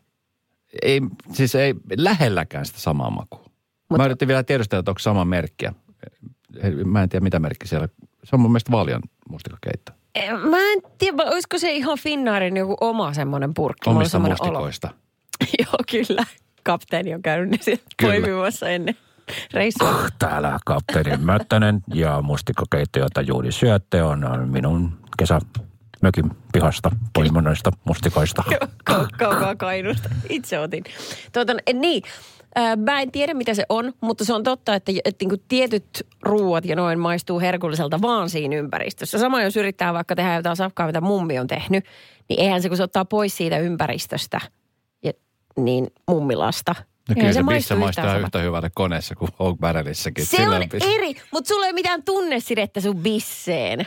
Ei, 0.83 1.01
siis 1.33 1.55
ei 1.55 1.75
lähelläkään 1.97 2.67
sitä 2.67 2.81
samaa 2.81 3.11
makua. 3.11 3.39
Mut, 3.41 3.51
Mut- 3.91 3.99
mä 3.99 4.05
yritin 4.05 4.29
vielä 4.29 4.43
tiedustella, 4.43 4.79
että 4.81 4.91
onko 4.91 4.99
sama 4.99 5.25
merkkiä. 5.25 5.73
Mä 6.85 7.03
en 7.03 7.09
tiedä, 7.09 7.23
mitä 7.25 7.39
merkki 7.39 7.69
siellä. 7.69 7.89
Se 8.25 8.37
on 8.37 8.41
mun 8.41 8.51
mielestä 8.51 8.73
Valion 8.73 9.03
mustikkakeitto. 9.29 9.93
Mä 10.51 10.73
en 10.73 10.83
tiedä, 10.99 11.17
vai 11.17 11.27
olisiko 11.33 11.59
se 11.59 11.73
ihan 11.73 11.99
Finnaarin 11.99 12.57
joku 12.57 12.77
oma 12.81 13.13
semmoinen 13.15 13.55
purkki. 13.55 13.91
Omista 13.91 14.11
semmoinen 14.13 14.39
mustikoista. 14.41 14.89
Olo. 14.89 15.49
Joo, 15.59 15.79
kyllä. 15.91 16.23
Kapteeni 16.63 17.15
on 17.15 17.23
käynyt 17.23 17.51
ne 17.51 17.59
siellä 17.61 17.83
poimimassa 18.03 18.69
ennen 18.69 18.97
reissua. 19.53 19.95
Täällä 20.19 20.59
kapteeni 20.67 21.17
Möttönen 21.17 21.81
ja 21.95 22.23
mustikkakeitto, 22.23 22.99
jota 22.99 23.21
juuri 23.21 23.53
syötte, 23.53 24.03
on 24.03 24.25
on 24.25 24.49
minun 24.49 24.99
kesämökin 25.19 26.31
pihasta 26.53 26.91
poimonnoista 27.13 27.71
mustikoista. 27.85 28.45
Kau- 28.91 29.09
kaukaa 29.19 29.57
kainusta. 29.57 30.09
Itse 30.29 30.59
otin. 30.59 30.85
Tuota, 31.33 31.53
niin, 31.73 32.03
mä 32.77 33.01
en 33.01 33.11
tiedä 33.13 33.35
mitä 33.35 33.55
se 33.55 33.65
on, 33.69 33.93
mutta 34.01 34.25
se 34.25 34.33
on 34.35 34.43
totta, 34.43 34.75
että, 34.75 34.93
että 35.05 35.25
niin 35.25 35.43
tietyt 35.49 36.07
ruuat 36.23 36.65
ja 36.65 36.77
noin 36.77 36.99
maistuu 36.99 37.41
herkulliselta 37.41 38.03
vaan 38.03 38.31
siinä 38.31 38.57
ympäristössä. 38.57 39.19
Sama 39.19 39.43
jos 39.43 39.57
yrittää 39.57 39.95
vaikka 39.95 40.15
tehdä 40.15 40.35
jotain 40.35 40.57
safkaa, 40.57 40.87
mitä 40.87 41.01
mummi 41.01 41.39
on 41.39 41.47
tehnyt, 41.47 41.85
niin 42.29 42.41
eihän 42.41 42.63
se 42.63 42.69
kun 42.69 42.77
se 42.77 42.83
ottaa 42.83 43.05
pois 43.05 43.37
siitä 43.37 43.59
ympäristöstä, 43.59 44.41
ja, 45.05 45.13
niin 45.57 45.87
mummilasta. 46.09 46.75
No 47.09 47.15
kyllä 47.15 47.33
se, 47.33 47.43
maistu 47.43 47.55
missä 47.57 47.75
yhtään 47.75 47.81
maistaa 47.81 48.05
samalta. 48.05 48.27
yhtä 48.27 48.39
hyvälle 48.39 48.71
koneessa 48.75 49.15
kuin 49.15 49.31
Oak 49.39 49.59
Barrelissakin. 49.59 50.27
Se 50.27 50.37
Sillä 50.37 50.57
on 50.57 50.63
pis- 50.63 50.95
eri, 50.95 51.15
mutta 51.33 51.49
sulla 51.49 51.67
ei 51.67 51.71
ole 51.71 51.75
mitään 51.75 52.03
tunnesidettä 52.03 52.81
sun 52.81 52.97
bisseen. 52.97 53.87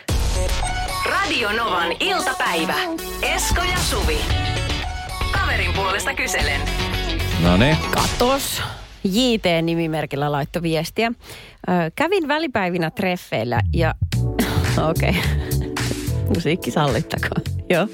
Radio 1.05 1.51
Novan 1.51 1.91
iltapäivä. 1.99 2.75
Esko 3.21 3.61
ja 3.61 3.77
Suvi. 3.77 4.17
Kaverin 5.31 5.73
puolesta 5.73 6.13
kyselen. 6.13 6.61
No 7.43 7.57
niin. 7.57 7.77
Katos. 7.91 8.61
JT-nimimerkillä 9.03 10.31
laitto 10.31 10.61
viestiä. 10.61 11.07
Ö, 11.07 11.71
kävin 11.95 12.27
välipäivinä 12.27 12.91
treffeillä 12.91 13.61
ja... 13.73 13.95
Okei. 14.89 15.09
Okay. 15.09 15.69
Musiikki 16.35 16.71
sallittakoon. 16.71 17.41
Joo. 17.69 17.87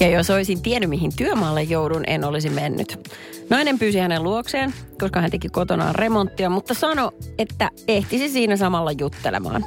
Ja 0.00 0.08
jos 0.08 0.30
olisin 0.30 0.62
tiennyt, 0.62 0.90
mihin 0.90 1.16
työmaalle 1.16 1.62
joudun, 1.62 2.04
en 2.06 2.24
olisi 2.24 2.50
mennyt. 2.50 3.16
Nainen 3.50 3.78
pyysi 3.78 3.98
hänen 3.98 4.22
luokseen, 4.22 4.74
koska 5.00 5.20
hän 5.20 5.30
teki 5.30 5.48
kotonaan 5.48 5.94
remonttia, 5.94 6.50
mutta 6.50 6.74
sanoi, 6.74 7.12
että 7.38 7.70
ehtisi 7.88 8.28
siinä 8.28 8.56
samalla 8.56 8.92
juttelemaan. 8.92 9.64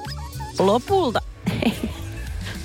Lopulta 0.60 1.22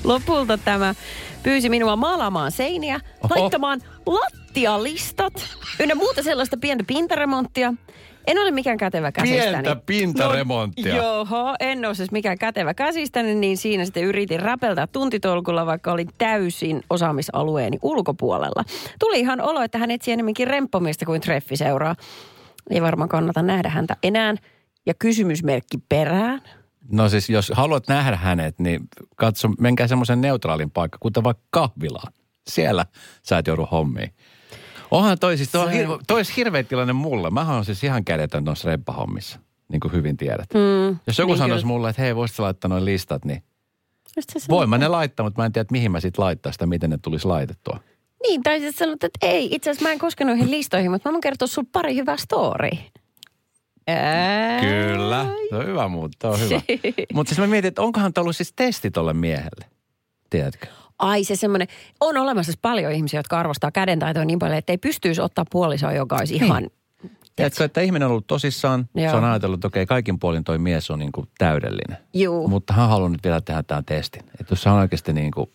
lopulta 0.05 0.59
tämä 0.59 0.95
pyysi 1.43 1.69
minua 1.69 1.97
maalaamaan 1.97 2.53
seiniä, 2.53 3.01
Oho. 3.25 3.41
laittamaan 3.41 3.81
lattialistat 4.07 5.33
ynnä 5.81 5.95
muuta 5.95 6.23
sellaista 6.23 6.57
pientä 6.57 6.85
pintaremonttia. 6.87 7.75
En 8.27 8.39
ole 8.39 8.51
mikään 8.51 8.77
kätevä 8.77 9.13
käsistäni. 9.13 9.51
Pientä 9.53 9.77
pintaremonttia. 9.87 10.97
No, 10.97 11.03
joo, 11.03 11.57
en 11.61 11.85
ole 11.85 11.95
siis 11.95 12.11
mikään 12.11 12.39
kätevä 12.39 12.75
käsistäni, 12.75 13.35
niin 13.35 13.57
siinä 13.57 13.85
sitten 13.85 14.05
yritin 14.05 14.41
räpeltää 14.41 14.87
tuntitolkulla, 14.87 15.67
vaikka 15.67 15.93
olin 15.93 16.09
täysin 16.19 16.83
osaamisalueeni 16.91 17.79
ulkopuolella. 17.83 18.65
Tuli 18.99 19.21
ihan 19.21 19.41
olo, 19.41 19.63
että 19.63 19.79
hän 19.79 19.91
etsi 19.91 20.13
enemmänkin 20.13 20.49
remppomista 20.49 21.07
kuin 21.07 21.21
treffiseuraa. 21.21 21.97
Ei 22.71 22.83
varmaan 22.83 23.09
kannata 23.09 23.43
nähdä 23.43 23.69
häntä 23.69 23.97
enää. 24.03 24.35
Ja 24.87 24.95
kysymysmerkki 24.95 25.79
perään. 25.89 26.43
No 26.93 27.09
siis 27.09 27.31
jos 27.31 27.53
haluat 27.55 27.89
nähdä 27.89 28.17
hänet, 28.17 28.59
niin 28.59 28.81
katso, 29.17 29.49
menkää 29.59 29.87
semmoisen 29.87 30.21
neutraalin 30.21 30.71
paikka, 30.71 30.99
kuten 31.01 31.25
vaikka 31.25 31.43
kahvilaan. 31.51 32.13
Siellä 32.49 32.87
sä 33.23 33.39
et 33.39 33.47
joudu 33.47 33.67
hommiin. 33.71 34.15
Onhan 34.91 35.19
toi 35.19 35.37
siis, 35.37 35.51
toi, 35.51 35.67
hir- 35.67 36.03
toi 36.07 36.17
olisi 36.17 36.37
hirveä 36.37 36.63
tilanne 36.63 36.93
mulle. 36.93 37.31
Mähän 37.31 37.57
on 37.57 37.65
siis 37.65 37.85
ihan 37.85 38.05
kädetön 38.05 38.45
tuossa 38.45 38.69
remppahommissa, 38.69 39.39
niin 39.69 39.81
kuin 39.81 39.93
hyvin 39.93 40.17
tiedät. 40.17 40.49
Mm, 40.55 40.99
Jos 41.07 41.19
joku 41.19 41.33
niin 41.33 41.39
sanoisi 41.39 41.63
kyllä. 41.63 41.75
mulle, 41.75 41.91
että 41.91 42.03
hei, 42.03 42.17
voisit 42.17 42.39
laittaa 42.39 42.69
noin 42.69 42.85
listat, 42.85 43.25
niin 43.25 43.43
voin 44.49 44.71
mä 44.71 44.79
ne 44.79 44.89
laittaa, 44.89 45.27
mutta 45.27 45.43
mä 45.43 45.47
en 45.47 45.53
tiedä, 45.53 45.63
että 45.63 45.73
mihin 45.73 45.93
mä 45.93 46.01
sit 46.01 46.19
laittaa 46.19 46.53
sitä, 46.53 46.67
miten 46.67 46.91
ne 46.91 46.99
tulisi 47.03 47.27
laitettua. 47.27 47.81
Niin, 48.23 48.43
tai 48.43 48.61
sitten 48.61 48.93
että 48.93 49.09
ei, 49.23 49.49
itse 49.55 49.71
asiassa 49.71 49.89
mä 49.89 49.93
en 49.93 49.99
koske 49.99 50.25
noihin 50.25 50.51
listoihin, 50.51 50.91
mutta 50.91 51.09
mä 51.09 51.13
voin 51.13 51.21
kertoa 51.21 51.49
sulle 51.49 51.69
pari 51.73 51.95
hyvää 51.95 52.17
story. 52.17 52.71
Ää, 53.87 54.61
Kyllä, 54.61 55.27
se 55.51 55.57
on 55.57 55.67
hyvä 55.67 55.89
mutta 55.89 56.29
on 56.29 56.41
hyvä. 56.41 56.61
mutta 57.15 57.29
siis 57.31 57.39
mä 57.39 57.47
mietin, 57.47 57.69
että 57.69 57.83
onkohan 57.83 58.13
tämä 58.13 58.23
ollut 58.23 58.37
siis 58.37 58.53
testi 58.57 58.91
tolle 58.91 59.13
miehelle, 59.13 59.67
tiedätkö? 60.31 60.67
Ai 60.99 61.25
se 61.25 61.37
semmoinen, 61.37 61.69
on 62.01 62.17
olemassa 62.17 62.53
siis 62.53 62.59
paljon 62.63 62.93
ihmisiä, 62.93 63.19
jotka 63.19 63.39
arvostaa 63.39 63.71
kädentaitoa 63.71 64.25
niin 64.25 64.39
paljon, 64.39 64.59
että 64.59 64.73
ei 64.73 64.79
pystyisi 64.79 65.21
ottaa 65.21 65.45
puolisoa, 65.51 65.93
joka 65.93 66.17
olisi 66.17 66.37
ihan... 66.37 66.71
Tiedätkö, 67.37 67.65
että 67.65 67.81
ihminen 67.81 68.07
on 68.07 68.11
ollut 68.11 68.27
tosissaan, 68.27 68.89
Joo. 68.95 69.11
se 69.11 69.17
on 69.17 69.25
ajatellut, 69.25 69.59
että 69.59 69.67
okei, 69.67 69.87
kaikin 69.87 70.19
puolin 70.19 70.45
toi 70.45 70.59
mies 70.59 70.91
on 70.91 70.99
niin 70.99 71.13
kuin 71.13 71.29
täydellinen. 71.39 71.99
Juu. 72.15 72.49
Mutta 72.49 72.73
hän 72.75 72.89
haluaa 72.89 73.09
nyt 73.09 73.25
vielä 73.25 73.41
tehdä 73.41 73.63
tämän 73.63 73.85
testin. 73.85 74.23
Että 74.41 74.53
jos 74.53 74.65
hän 74.65 74.75
oikeasti 74.75 75.13
niin 75.13 75.31
kuin, 75.31 75.51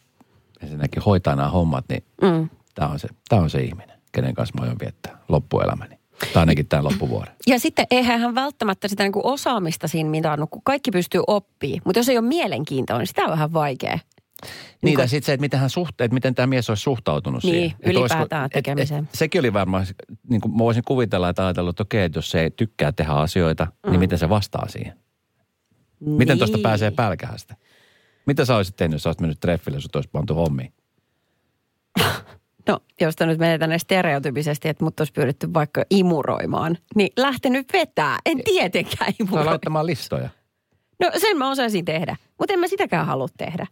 ensinnäkin 0.61 1.03
hoitaa 1.03 1.35
nämä 1.35 1.49
hommat, 1.49 1.85
niin 1.89 2.03
Mm. 2.21 2.49
tämä 2.75 2.89
on, 2.91 2.99
se, 2.99 3.07
tämä 3.29 3.41
on 3.41 3.49
se 3.49 3.61
ihminen, 3.61 3.99
kenen 4.11 4.33
kanssa 4.33 4.55
mä 4.57 4.63
aion 4.65 4.79
viettää 4.81 5.17
loppuelämäni. 5.29 5.98
Tai 6.33 6.41
ainakin 6.41 6.67
tämän 6.67 6.85
loppuvuoden. 6.85 7.33
Ja 7.47 7.59
sitten 7.59 7.87
eihän 7.91 8.19
hän 8.19 8.35
välttämättä 8.35 8.87
sitä 8.87 9.03
niin 9.03 9.11
kuin 9.11 9.25
osaamista 9.25 9.87
siinä 9.87 10.09
mitannut, 10.09 10.49
kun 10.49 10.61
kaikki 10.65 10.91
pystyy 10.91 11.21
oppimaan. 11.27 11.81
Mutta 11.85 11.99
jos 11.99 12.09
ei 12.09 12.17
ole 12.17 12.27
mielenkiintoa, 12.27 12.97
niin 12.97 13.07
sitä 13.07 13.23
on 13.23 13.29
vähän 13.31 13.53
vaikea. 13.53 13.99
Niin, 14.81 14.95
kun- 14.95 15.01
tai 15.01 15.07
sitten 15.07 15.25
se, 15.25 15.33
että 15.33 15.41
miten, 15.41 15.59
hän 15.59 15.69
suhte, 15.69 16.03
että 16.03 16.13
miten 16.13 16.35
tämä 16.35 16.47
mies 16.47 16.69
olisi 16.69 16.83
suhtautunut 16.83 17.43
Niin, 17.43 17.51
siihen. 17.53 17.71
Että 17.71 17.99
ylipäätään 17.99 18.45
et- 18.45 18.51
tekemiseen. 18.51 19.03
Et, 19.03 19.09
sekin 19.15 19.39
oli 19.39 19.53
varmaan, 19.53 19.85
niin 20.29 20.41
kuin 20.41 20.51
mä 20.51 20.57
voisin 20.57 20.83
kuvitella, 20.87 21.29
että 21.29 21.45
ajatellut, 21.45 21.69
että 21.73 21.83
okei, 21.83 22.03
että 22.03 22.17
jos 22.17 22.31
se 22.31 22.41
ei 22.41 22.51
tykkää 22.51 22.91
tehdä 22.91 23.11
asioita, 23.11 23.67
mm. 23.85 23.89
niin 23.91 23.99
miten 23.99 24.19
se 24.19 24.29
vastaa 24.29 24.67
siihen? 24.67 24.93
Miten 25.99 26.37
tuosta 26.37 26.57
Niin. 26.57 26.63
pääsee 26.63 26.91
pälkähästä? 26.91 27.55
Mitä 28.25 28.45
sä 28.45 28.55
olisit 28.55 28.75
tehnyt, 28.75 28.93
jos 28.95 29.03
sä 29.03 29.09
olisit 29.09 29.21
mennyt 29.21 29.39
treffille, 29.39 29.77
jos 29.77 29.89
olisi 29.95 30.09
pantu 30.11 30.35
hommiin? 30.35 30.73
No, 32.69 32.79
jos 33.01 33.15
nyt 33.25 33.39
menee 33.39 33.57
tänne 33.57 33.79
stereotypisesti, 33.79 34.69
että 34.69 34.83
mut 34.83 34.99
olisi 34.99 35.13
pyydetty 35.13 35.53
vaikka 35.53 35.83
imuroimaan, 35.89 36.77
niin 36.95 37.09
lähtenyt 37.17 37.73
vetää. 37.73 38.17
En 38.25 38.43
tietenkään 38.43 38.97
Tai 38.97 39.13
imuroi. 39.19 39.45
laittamaan 39.45 39.85
listoja. 39.85 40.29
No 40.99 41.11
sen 41.17 41.37
mä 41.37 41.49
osaisin 41.49 41.85
tehdä, 41.85 42.15
mutta 42.39 42.53
en 42.53 42.59
mä 42.59 42.67
sitäkään 42.67 43.05
halua 43.05 43.27
tehdä. 43.37 43.67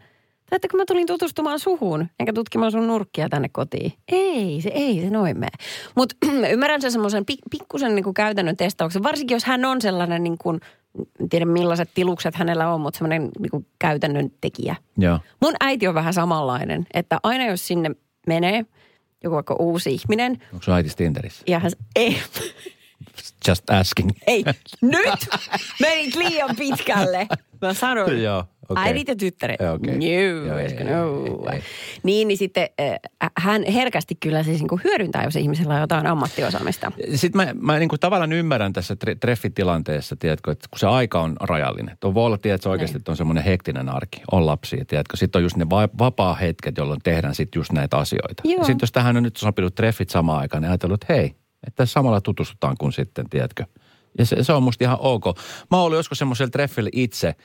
Tai 0.50 0.56
että 0.56 0.68
kun 0.68 0.80
mä 0.80 0.86
tulin 0.86 1.08
tutustumaan 1.08 1.60
suhun, 1.60 2.08
enkä 2.20 2.34
tutkimaan 2.34 2.72
sun 2.72 2.88
nurkkia 2.88 3.30
tänne 3.30 3.50
kotiin. 3.50 3.94
Ei, 4.08 4.62
se 4.62 4.70
ei 4.70 5.02
se 5.02 5.10
noin 5.10 5.40
mene. 5.40 5.52
Mutta 5.96 6.16
ymmärrän 6.54 6.82
sen 6.82 6.92
semmoisen 6.92 7.24
pik- 7.32 7.50
pikkusen 7.52 7.96
niin 7.96 8.14
käytännön 8.14 8.58
testauksen, 8.58 9.04
varsinkin 9.04 9.36
jos 9.36 9.46
hän 9.46 9.66
on 9.66 9.82
sellainen 9.82 10.24
niin 10.24 10.38
kuin, 10.38 10.60
en 11.20 11.30
tiedä 11.30 11.46
millaiset 11.46 11.90
tilukset 11.94 12.36
hänellä 12.36 12.74
on, 12.74 12.82
mutta 12.82 12.98
semmoinen 12.98 13.30
niin 13.40 13.68
käytännön 13.80 14.32
tekijä. 14.42 14.76
Joo. 14.98 15.20
Mun 15.42 15.54
äiti 15.60 15.88
on 15.88 15.96
vähän 15.96 16.14
samanlainen, 16.14 16.88
että 16.94 17.20
aina 17.24 17.46
jos 17.46 17.68
sinne 17.68 17.92
menee 18.28 18.66
joku 19.24 19.36
vaikka 19.36 19.56
uusi 19.60 19.94
ihminen, 19.94 20.32
Onko 20.54 20.64
sun 20.66 20.74
äiti 20.74 20.90
Tinderissä? 20.96 21.44
ja 21.48 21.60
hän, 21.60 21.72
ei, 21.96 22.22
Just 23.48 23.70
asking. 23.70 24.10
ei, 24.28 24.44
nyt 24.82 25.28
menit 25.80 26.16
liian 26.16 26.56
pitkälle. 26.56 27.28
Mä 27.62 27.74
sanoin, 27.74 28.24
Joo, 28.24 28.44
okei. 28.70 28.84
äidit 28.84 29.08
ja 29.08 29.16
tyttäret. 29.16 29.58
Okei. 29.62 29.96
No, 29.96 30.06
Joo, 30.06 30.58
ei, 30.58 30.84
no. 30.84 31.50
ei, 31.52 31.56
ei. 31.56 31.62
Niin, 32.04 32.28
niin 32.28 32.38
sitten 32.38 32.70
äh, 32.82 33.32
hän 33.38 33.64
herkästi 33.74 34.16
kyllä 34.16 34.44
siis 34.44 34.60
niin 34.60 34.68
kuin 34.68 34.82
hyödyntää, 34.84 35.24
jos 35.24 35.36
ihmisellä 35.36 35.74
on 35.74 35.82
jotain 35.82 36.08
ammattiosaamista. 36.08 36.92
Sitten 37.16 37.46
mä, 37.46 37.54
mä 37.62 37.80
niin 37.80 37.90
kuin 37.90 38.00
tavallaan 38.00 38.34
ymmärrän 38.34 38.74
tässä 38.74 38.94
tre- 38.94 39.18
treffitilanteessa, 39.20 40.16
tiedätkö, 40.16 40.52
että 40.52 40.68
kun 40.72 40.80
se 40.80 40.88
aika 40.88 41.22
on 41.22 41.36
rajallinen. 41.42 41.98
Tuo 42.00 42.14
voi 42.14 42.26
olla, 42.26 42.38
tiedätkö, 42.38 42.64
se 42.64 42.70
oikeasti, 42.70 42.98
että 42.98 43.12
on 43.12 43.18
semmoinen 43.18 43.44
hektinen 43.44 43.90
arki, 43.90 44.22
on 44.32 44.46
lapsia, 44.46 44.86
tiedätkö. 44.86 45.18
Sitten 45.18 45.40
on 45.40 45.44
just 45.44 45.58
ne 45.58 45.70
va- 45.70 45.90
vapaa-hetket, 46.00 46.78
jolloin 46.78 47.00
tehdään 47.04 47.36
sitten 47.36 47.60
just 47.60 47.72
näitä 47.72 47.98
asioita. 47.98 48.44
Joo. 48.46 48.64
Sitten 48.64 48.84
jos 48.84 48.92
tähän 48.92 49.18
on 49.18 49.24
nyt 49.24 49.38
sopinut 49.38 49.76
treffit 49.76 50.10
samaan 50.10 50.40
aikaan, 50.40 50.64
niin 50.64 50.70
ajatellut, 50.70 51.04
että 51.04 51.14
hei, 51.14 51.26
että 51.68 51.76
tässä 51.76 51.94
samalla 51.94 52.22
tutustutaan 52.22 52.76
kuin 52.80 52.94
sitten, 52.94 53.30
tiedätkö. 53.30 53.64
Ja 54.18 54.26
se, 54.26 54.44
se 54.44 54.54
on 54.54 54.64
musta 54.64 54.84
ihan 54.84 54.98
ok. 55.00 55.26
Mä 55.72 55.78
olin 55.78 55.98
joskus 55.98 56.18
semmoisella 56.18 56.50
treffillä 56.50 56.90
itse. 56.94 57.36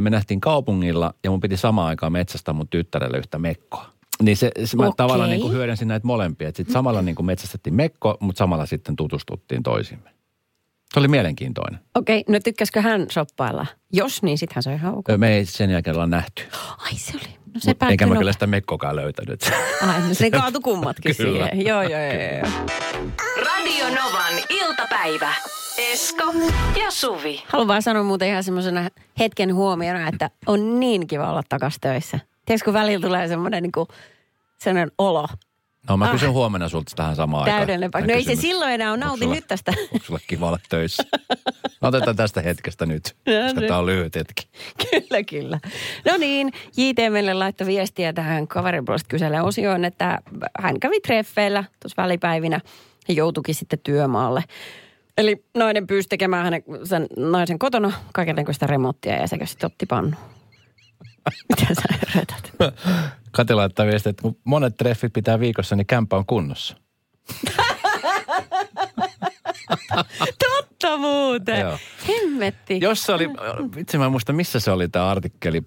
Me 0.00 0.10
nähtiin 0.10 0.40
kaupungilla 0.40 1.14
ja 1.24 1.30
mun 1.30 1.40
piti 1.40 1.56
samaan 1.56 1.88
aikaan 1.88 2.12
metsästää 2.12 2.54
mun 2.54 2.68
tyttärelle 2.68 3.18
yhtä 3.18 3.38
mekkoa. 3.38 3.86
Niin 4.22 4.36
se, 4.36 4.50
se 4.64 4.76
mä 4.76 4.82
Okei. 4.86 4.96
tavallaan 4.96 5.30
niin 5.30 5.40
kuin 5.40 5.52
hyödynsin 5.52 5.88
näitä 5.88 6.06
molempia. 6.06 6.48
Sitten 6.48 6.72
samalla 6.72 7.02
niin 7.02 7.14
kuin 7.14 7.26
metsästettiin 7.26 7.74
mekko, 7.74 8.16
mutta 8.20 8.38
samalla 8.38 8.66
sitten 8.66 8.96
tutustuttiin 8.96 9.62
toisimme. 9.62 10.10
Se 10.94 11.00
oli 11.00 11.08
mielenkiintoinen. 11.08 11.80
Okei, 11.94 12.24
no 12.28 12.38
tykkäskö 12.44 12.80
hän 12.82 13.06
shoppailla? 13.12 13.66
Jos, 13.92 14.22
niin 14.22 14.38
sittenhän 14.38 14.62
se 14.62 14.70
on 14.70 14.76
ihan 14.76 14.94
ok. 14.94 15.04
Me 15.16 15.34
ei 15.36 15.44
sen 15.44 15.70
jälkeen 15.70 15.96
olla 15.96 16.06
nähty. 16.06 16.42
Ai 16.78 16.94
se 16.94 17.12
oli. 17.16 17.36
No 17.54 17.60
se 17.60 17.70
Mut 17.80 17.90
Eikä 17.90 18.06
mä 18.06 18.14
nopea- 18.14 18.18
kyllä 18.18 18.32
sitä 18.32 18.46
mekkokaan 18.46 18.96
löytänyt. 18.96 19.50
Ai, 19.88 20.00
no 20.08 20.14
se 20.14 20.30
kaatu 20.40 20.60
kummatkin 20.60 21.16
Kyllä. 21.16 21.46
siihen. 21.46 21.66
Joo, 21.66 21.82
joo, 21.82 22.00
joo, 22.00 22.12
joo. 22.38 22.66
Radio 23.44 23.86
Novan 24.02 24.34
iltapäivä. 24.50 25.32
Esko 25.78 26.32
ja 26.80 26.90
Suvi. 26.90 27.42
Haluan 27.48 27.68
vaan 27.68 27.82
sanoa 27.82 28.02
muuten 28.02 28.28
ihan 28.28 28.44
semmoisena 28.44 28.90
hetken 29.18 29.54
huomiona, 29.54 30.08
että 30.08 30.30
on 30.46 30.80
niin 30.80 31.06
kiva 31.06 31.30
olla 31.30 31.42
takas 31.48 31.76
töissä. 31.80 32.18
Tiedätkö, 32.46 32.64
kun 32.64 32.74
välillä 32.74 33.06
tulee 33.06 33.28
semmoinen 33.28 33.62
niin 33.62 33.72
kuin, 33.72 33.88
sellainen 34.58 34.92
olo. 34.98 35.26
No 35.88 35.96
mä 35.96 36.04
Ah. 36.04 36.10
kysyn 36.10 36.32
huomenna 36.32 36.68
sulta 36.68 36.92
tähän 36.96 37.16
samaan 37.16 37.42
aikaan. 37.44 37.58
Täydellinen 37.60 37.90
paikka. 37.90 38.12
No 38.12 38.16
ei 38.18 38.24
se 38.24 38.34
silloin 38.36 38.72
enää 38.72 38.88
ole. 38.88 38.94
Onko 38.94 39.06
Nauti 39.06 39.20
sulla- 39.22 39.34
nyt 39.34 39.46
tästä. 39.48 39.72
Onko 39.92 40.04
sulla 40.06 40.20
kiva 40.26 40.48
olla 40.48 40.58
töissä? 40.68 41.02
Otetaan 41.82 42.16
tästä 42.16 42.40
hetkestä 42.40 42.86
nyt, 42.86 43.04
No 43.26 43.32
koska 43.44 43.60
niin. 43.60 43.68
tämä 43.68 43.78
on 43.78 43.86
lyhyt 43.86 44.14
hetki. 44.14 44.48
kyllä, 44.90 45.22
kyllä. 45.22 45.58
No 46.04 46.16
niin, 46.16 46.52
JT 46.76 47.12
meille 47.12 47.34
laittoi 47.34 47.66
viestiä 47.66 48.12
tähän 48.12 48.48
kaverin 48.48 48.84
puolesta 48.84 49.08
kyselee 49.08 49.42
osioon, 49.42 49.84
että 49.84 50.18
hän 50.60 50.80
kävi 50.80 51.00
treffeillä 51.00 51.64
tuossa 51.82 52.02
välipäivinä 52.02 52.60
ja 53.08 53.14
joutuikin 53.14 53.54
sitten 53.54 53.78
työmaalle. 53.78 54.44
Eli 55.18 55.44
nainen 55.58 55.86
pyysi 55.86 56.08
tekemään 56.08 56.44
hänen, 56.44 56.62
sen 56.84 57.06
naisen 57.16 57.58
kotona 57.58 57.92
kaikenlaista 58.12 58.66
remonttia 58.66 59.14
ja 59.14 59.26
sekä 59.26 59.46
sitten 59.46 59.66
otti 59.66 59.86
pannu. 59.86 60.16
Mitä 61.48 61.74
sä 61.74 61.82
yrität? 62.14 62.52
Kati 63.30 63.54
laittaa 63.54 63.86
viestiä, 63.86 64.10
että 64.10 64.22
kun 64.22 64.36
monet 64.44 64.76
treffit 64.76 65.12
pitää 65.12 65.40
viikossa, 65.40 65.76
niin 65.76 65.86
kämppä 65.86 66.16
on 66.16 66.26
kunnossa. 66.26 66.76
Totta 70.48 70.96
muuten. 70.96 71.60
Joo. 71.60 71.78
Hemmetti. 72.08 72.78
Jos 72.80 73.02
se 73.02 73.12
oli, 73.12 73.28
vitsi 73.76 73.98
mä 73.98 74.04
en 74.04 74.10
muista 74.10 74.32
missä 74.32 74.60
se 74.60 74.70
oli 74.70 74.88
tämä 74.88 75.10
artikkeli, 75.10 75.62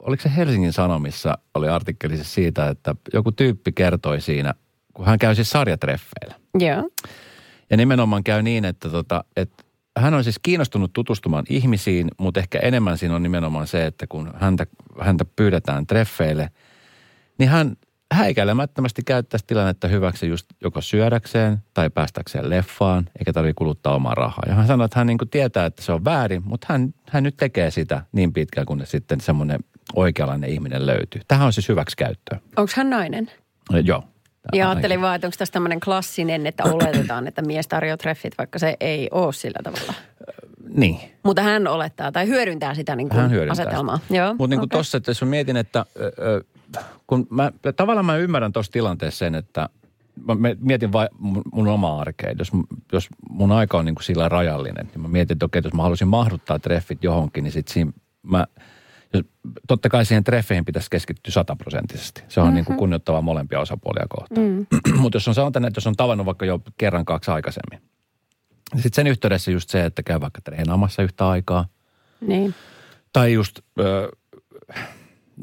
oliko 0.00 0.22
se 0.22 0.36
Helsingin 0.36 0.72
Sanomissa, 0.72 1.38
oli 1.54 1.68
artikkeli 1.68 2.24
siitä, 2.24 2.68
että 2.68 2.94
joku 3.12 3.32
tyyppi 3.32 3.72
kertoi 3.72 4.20
siinä, 4.20 4.54
kun 4.94 5.06
hän 5.06 5.18
käy 5.18 5.34
siis 5.34 5.50
sarjatreffeillä. 5.50 6.34
Joo. 6.58 6.90
Ja 7.72 7.76
nimenomaan 7.76 8.24
käy 8.24 8.42
niin, 8.42 8.64
että, 8.64 8.90
tota, 8.90 9.24
että 9.36 9.64
hän 9.98 10.14
on 10.14 10.24
siis 10.24 10.38
kiinnostunut 10.42 10.92
tutustumaan 10.92 11.44
ihmisiin, 11.48 12.08
mutta 12.18 12.40
ehkä 12.40 12.58
enemmän 12.58 12.98
siinä 12.98 13.14
on 13.16 13.22
nimenomaan 13.22 13.66
se, 13.66 13.86
että 13.86 14.06
kun 14.06 14.30
häntä, 14.34 14.66
häntä 15.00 15.24
pyydetään 15.24 15.86
treffeille, 15.86 16.50
niin 17.38 17.48
hän 17.48 17.76
häikäilemättömästi 18.12 19.02
käyttäisi 19.02 19.46
tilannetta 19.46 19.88
hyväksi 19.88 20.28
just 20.28 20.46
joko 20.60 20.80
syödäkseen 20.80 21.58
tai 21.74 21.90
päästäkseen 21.90 22.50
leffaan, 22.50 23.08
eikä 23.18 23.32
tarvitse 23.32 23.54
kuluttaa 23.58 23.94
omaa 23.94 24.14
rahaa. 24.14 24.44
Ja 24.46 24.54
hän 24.54 24.66
sanoi, 24.66 24.84
että 24.84 25.00
hän 25.00 25.06
niin 25.06 25.18
tietää, 25.30 25.66
että 25.66 25.82
se 25.82 25.92
on 25.92 26.04
väärin, 26.04 26.42
mutta 26.44 26.66
hän, 26.70 26.94
hän 27.08 27.22
nyt 27.22 27.36
tekee 27.36 27.70
sitä 27.70 28.02
niin 28.12 28.32
pitkään, 28.32 28.66
kun 28.66 28.82
sitten 28.84 29.20
semmoinen 29.20 29.60
oikeanlainen 29.94 30.50
ihminen 30.50 30.86
löytyy. 30.86 31.20
Tähän 31.28 31.46
on 31.46 31.52
siis 31.52 31.68
hyväksi 31.68 31.96
käyttöä. 31.96 32.40
Onko 32.56 32.72
hän 32.76 32.90
nainen? 32.90 33.30
Joo. 33.84 34.04
Ja 34.52 34.70
ajattelin 34.70 35.00
vaan, 35.00 35.14
että 35.14 35.26
onko 35.26 35.34
tässä 35.38 35.52
tämmöinen 35.52 35.80
klassinen, 35.80 36.46
että 36.46 36.64
oletetaan, 36.64 37.26
että 37.26 37.42
mies 37.42 37.68
tarjoaa 37.68 37.96
treffit, 37.96 38.38
vaikka 38.38 38.58
se 38.58 38.76
ei 38.80 39.08
ole 39.10 39.32
sillä 39.32 39.58
tavalla. 39.64 39.94
Niin. 40.74 40.98
Mutta 41.22 41.42
hän 41.42 41.66
olettaa 41.66 42.12
tai 42.12 42.26
hyödyntää 42.26 42.74
sitä 42.74 42.96
niin 42.96 43.08
kuin 43.08 43.20
Hän 43.20 43.30
hyödyntää 43.30 43.64
asetelmaa. 43.64 43.98
Joo, 44.10 44.34
Mutta 44.34 44.46
niin 44.46 44.58
kuin 44.58 44.68
okei. 44.68 44.78
tossa, 44.78 44.96
että 44.96 45.10
jos 45.10 45.22
mä 45.22 45.28
mietin, 45.28 45.56
että 45.56 45.86
kun 47.06 47.26
mä, 47.30 47.52
tavallaan 47.76 48.06
mä 48.06 48.16
ymmärrän 48.16 48.52
tuossa 48.52 48.72
tilanteessa 48.72 49.18
sen, 49.18 49.34
että 49.34 49.68
mä 50.26 50.36
mietin 50.60 50.92
vain 50.92 51.08
mun, 51.52 51.68
omaa 51.68 52.00
arkea. 52.00 52.32
Jos, 52.38 52.50
jos 52.92 53.08
mun 53.30 53.52
aika 53.52 53.78
on 53.78 53.84
niin 53.84 53.94
kuin 53.94 54.04
sillä 54.04 54.28
rajallinen, 54.28 54.86
niin 54.86 55.00
mä 55.02 55.08
mietin, 55.08 55.34
että 55.34 55.46
okei, 55.46 55.62
jos 55.64 55.74
mä 55.74 55.82
haluaisin 55.82 56.08
mahduttaa 56.08 56.58
treffit 56.58 57.04
johonkin, 57.04 57.44
niin 57.44 57.52
sit 57.52 57.68
siinä 57.68 57.92
mä, 58.22 58.46
totta 59.68 59.88
kai 59.88 60.04
siihen 60.04 60.24
treffeihin 60.24 60.64
pitäisi 60.64 60.90
keskittyä 60.90 61.32
sataprosenttisesti. 61.32 62.22
Se 62.28 62.40
on 62.40 62.46
mm-hmm. 62.46 62.54
niin 62.54 62.64
kuin 62.64 62.78
kunnioittavaa 62.78 63.22
molempia 63.22 63.60
osapuolia 63.60 64.06
kohtaan. 64.08 64.46
Mm. 64.46 64.66
Mutta 65.00 65.16
jos 65.16 65.28
on 65.28 65.34
sanotaan, 65.34 65.64
että 65.64 65.78
jos 65.78 65.86
on 65.86 65.96
tavannut 65.96 66.26
vaikka 66.26 66.46
jo 66.46 66.60
kerran 66.78 67.04
kaksi 67.04 67.30
aikaisemmin, 67.30 67.80
niin 68.74 68.82
sitten 68.82 68.96
sen 69.04 69.06
yhteydessä 69.06 69.50
just 69.50 69.70
se, 69.70 69.84
että 69.84 70.02
käy 70.02 70.20
vaikka 70.20 70.40
treenaamassa 70.40 71.02
yhtä 71.02 71.28
aikaa– 71.28 71.66
Niin. 72.26 72.54
tai 73.12 73.32
just, 73.32 73.58
ö, 73.80 74.08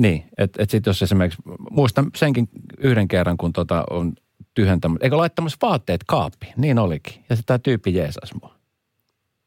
niin, 0.02 0.26
että 0.38 0.64
et 0.64 0.70
sitten 0.70 0.90
jos 0.90 1.02
esimerkiksi, 1.02 1.42
muistan 1.72 2.06
senkin 2.16 2.50
yhden 2.78 3.08
kerran, 3.08 3.38
kun 3.38 3.54
tota 3.54 3.84
on 3.90 4.14
tyhjentämässä, 4.54 5.04
eikö 5.04 5.18
laittamassa 5.18 5.58
vaatteet 5.62 6.04
kaappiin, 6.04 6.54
niin 6.58 6.80
olikin. 6.80 7.24
Ja 7.30 7.36
se 7.36 7.42
tämä 7.46 7.60
tyyppi 7.60 7.94
jeesas 7.94 8.30
mua. 8.42 8.59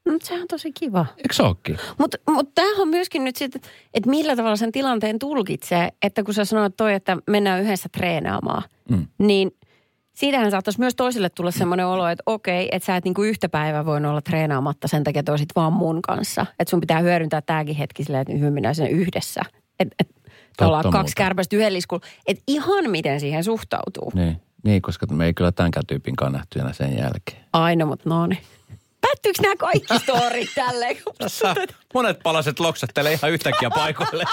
No, 0.05 0.17
sehän 0.23 0.41
on 0.41 0.47
tosi 0.47 0.71
kiva. 0.71 1.05
Eikö 1.17 1.33
se 1.33 1.43
ookin? 1.43 1.77
Mutta 1.97 2.17
mut 2.29 2.49
tämähän 2.55 2.81
on 2.81 2.87
myöskin 2.87 3.23
nyt 3.23 3.35
sitten, 3.35 3.61
että 3.93 4.09
millä 4.09 4.35
tavalla 4.35 4.55
sen 4.55 4.71
tilanteen 4.71 5.19
tulkitsee, 5.19 5.89
että 6.01 6.23
kun 6.23 6.33
sä 6.33 6.45
sanoit 6.45 6.77
toi, 6.77 6.93
että 6.93 7.17
mennään 7.27 7.61
yhdessä 7.61 7.89
treenaamaan, 7.89 8.63
Mm. 8.89 9.07
niin 9.17 9.51
siitähän 10.13 10.51
saattaisi 10.51 10.79
myös 10.79 10.95
toisille 10.95 11.29
tulla 11.29 11.51
semmoinen 11.51 11.85
olo, 11.87 12.07
että 12.07 12.23
okei, 12.25 12.69
että 12.71 12.85
sä 12.85 12.95
et 12.95 13.03
niinku 13.03 13.21
yhtä 13.23 13.49
päivää 13.49 13.85
voinut 13.85 14.09
olla 14.09 14.21
treenaamatta 14.21 14.87
sen 14.87 15.03
takia, 15.03 15.19
että 15.19 15.31
olisit 15.31 15.49
vaan 15.55 15.73
mun 15.73 16.01
kanssa. 16.01 16.45
Että 16.59 16.69
sun 16.69 16.79
pitää 16.79 16.99
hyödyntää 16.99 17.41
tämäkin 17.41 17.75
hetki 17.75 18.03
silleen, 18.03 18.25
että 18.31 18.51
mennään 18.51 18.75
sen 18.75 18.87
yhdessä. 18.89 19.41
Että 19.79 19.95
et, 19.99 20.09
ollaan 20.61 20.83
kaksi 20.83 20.97
muuta. 20.97 21.11
kärpästä 21.15 21.55
yhden 21.55 21.73
liskulla. 21.73 22.05
Että 22.27 22.43
ihan 22.47 22.89
miten 22.89 23.19
siihen 23.19 23.43
suhtautuu. 23.43 24.11
Niin, 24.15 24.41
niin, 24.63 24.81
koska 24.81 25.05
me 25.05 25.25
ei 25.25 25.33
kyllä 25.33 25.51
tämänkään 25.51 25.85
tyypin 25.87 26.13
nähty 26.31 26.59
enää 26.59 26.73
sen 26.73 26.97
jälkeen. 26.97 27.43
Aina, 27.53 27.85
mutta 27.85 28.09
no 28.09 28.27
niin. 28.27 28.39
Päättyykö 29.03 29.41
nämä 29.41 29.55
kaikki 29.55 29.99
storit 29.99 30.49
tälleen? 30.55 30.97
Monet 31.93 32.19
palaset 32.23 32.59
loksattelee 32.59 33.13
ihan 33.13 33.31
yhtäkkiä 33.31 33.69
paikoille. 33.69 34.23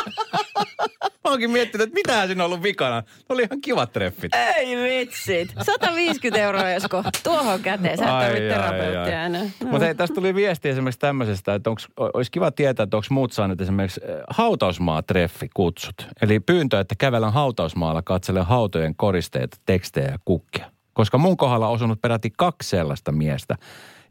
Mä 1.24 1.30
oonkin 1.30 1.50
miettinyt, 1.50 1.88
että 1.88 1.94
mitähän 1.94 2.26
siinä 2.26 2.44
on 2.44 2.50
ollut 2.50 2.62
vikana. 2.62 3.00
Ne 3.00 3.26
oli 3.28 3.42
ihan 3.42 3.60
kivat 3.60 3.92
treffit. 3.92 4.34
Ei 4.34 4.76
vitsit. 4.76 5.54
150 5.62 6.40
euroa, 6.42 6.70
Esko. 6.70 7.04
Tuohon 7.22 7.60
käteen. 7.60 7.98
Sä 7.98 8.04
et 8.04 8.10
tarvitse 8.10 8.48
terapeuttia 8.48 9.24
enää. 9.24 9.42
No. 9.42 9.70
Mutta 9.70 9.84
hei, 9.84 9.94
tästä 9.94 10.14
tuli 10.14 10.34
viesti 10.34 10.68
esimerkiksi 10.68 11.00
tämmöisestä, 11.00 11.54
että 11.54 11.70
onks, 11.70 11.88
olisi 11.96 12.30
kiva 12.30 12.50
tietää, 12.50 12.84
että 12.84 12.96
onko 12.96 13.06
muut 13.10 13.32
saaneet 13.32 13.60
esimerkiksi 13.60 14.00
eh, 14.04 14.16
hautausmaa-treffi 14.30 15.48
kutsut. 15.54 16.06
Eli 16.22 16.40
pyyntö, 16.40 16.80
että 16.80 16.94
kävelen 16.98 17.32
hautausmaalla 17.32 18.02
katselen 18.02 18.46
hautojen 18.46 18.94
koristeita, 18.96 19.56
tekstejä 19.66 20.08
ja 20.08 20.18
kukkia. 20.24 20.70
Koska 20.92 21.18
mun 21.18 21.36
kohdalla 21.36 21.68
on 21.68 21.74
osunut 21.74 22.00
peräti 22.00 22.30
kaksi 22.36 22.68
sellaista 22.68 23.12
miestä. 23.12 23.56